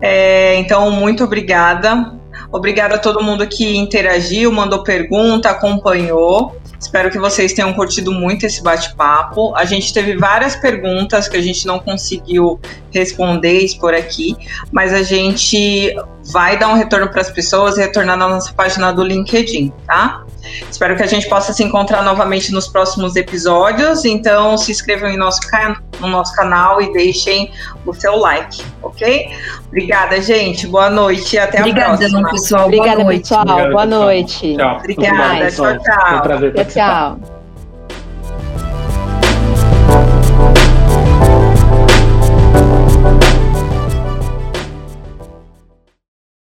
[0.00, 2.16] É, então, muito obrigada.
[2.52, 6.54] Obrigada a todo mundo que interagiu, mandou pergunta, acompanhou.
[6.78, 9.54] Espero que vocês tenham curtido muito esse bate-papo.
[9.56, 12.60] A gente teve várias perguntas que a gente não conseguiu
[12.90, 14.36] responder por aqui,
[14.70, 15.94] mas a gente
[16.30, 20.24] vai dar um retorno para as pessoas, retornar na nossa página do LinkedIn, tá?
[20.70, 24.04] Espero que a gente possa se encontrar novamente nos próximos episódios.
[24.04, 25.40] Então, se inscrevam em nosso
[26.00, 27.50] no nosso canal e deixem
[27.86, 29.30] o seu like, ok?
[29.68, 30.66] Obrigada, gente.
[30.66, 32.30] Boa noite e até Obrigada, a próxima.
[32.30, 32.64] pessoal.
[32.64, 33.20] Obrigada, Boa noite.
[33.20, 33.70] pessoal.
[33.70, 34.56] Boa noite.
[34.56, 34.76] Tchau.
[34.76, 35.50] Obrigada.
[35.50, 36.08] Tchau, tchau.
[36.08, 36.64] Foi um prazer tchau.
[36.64, 37.31] tchau.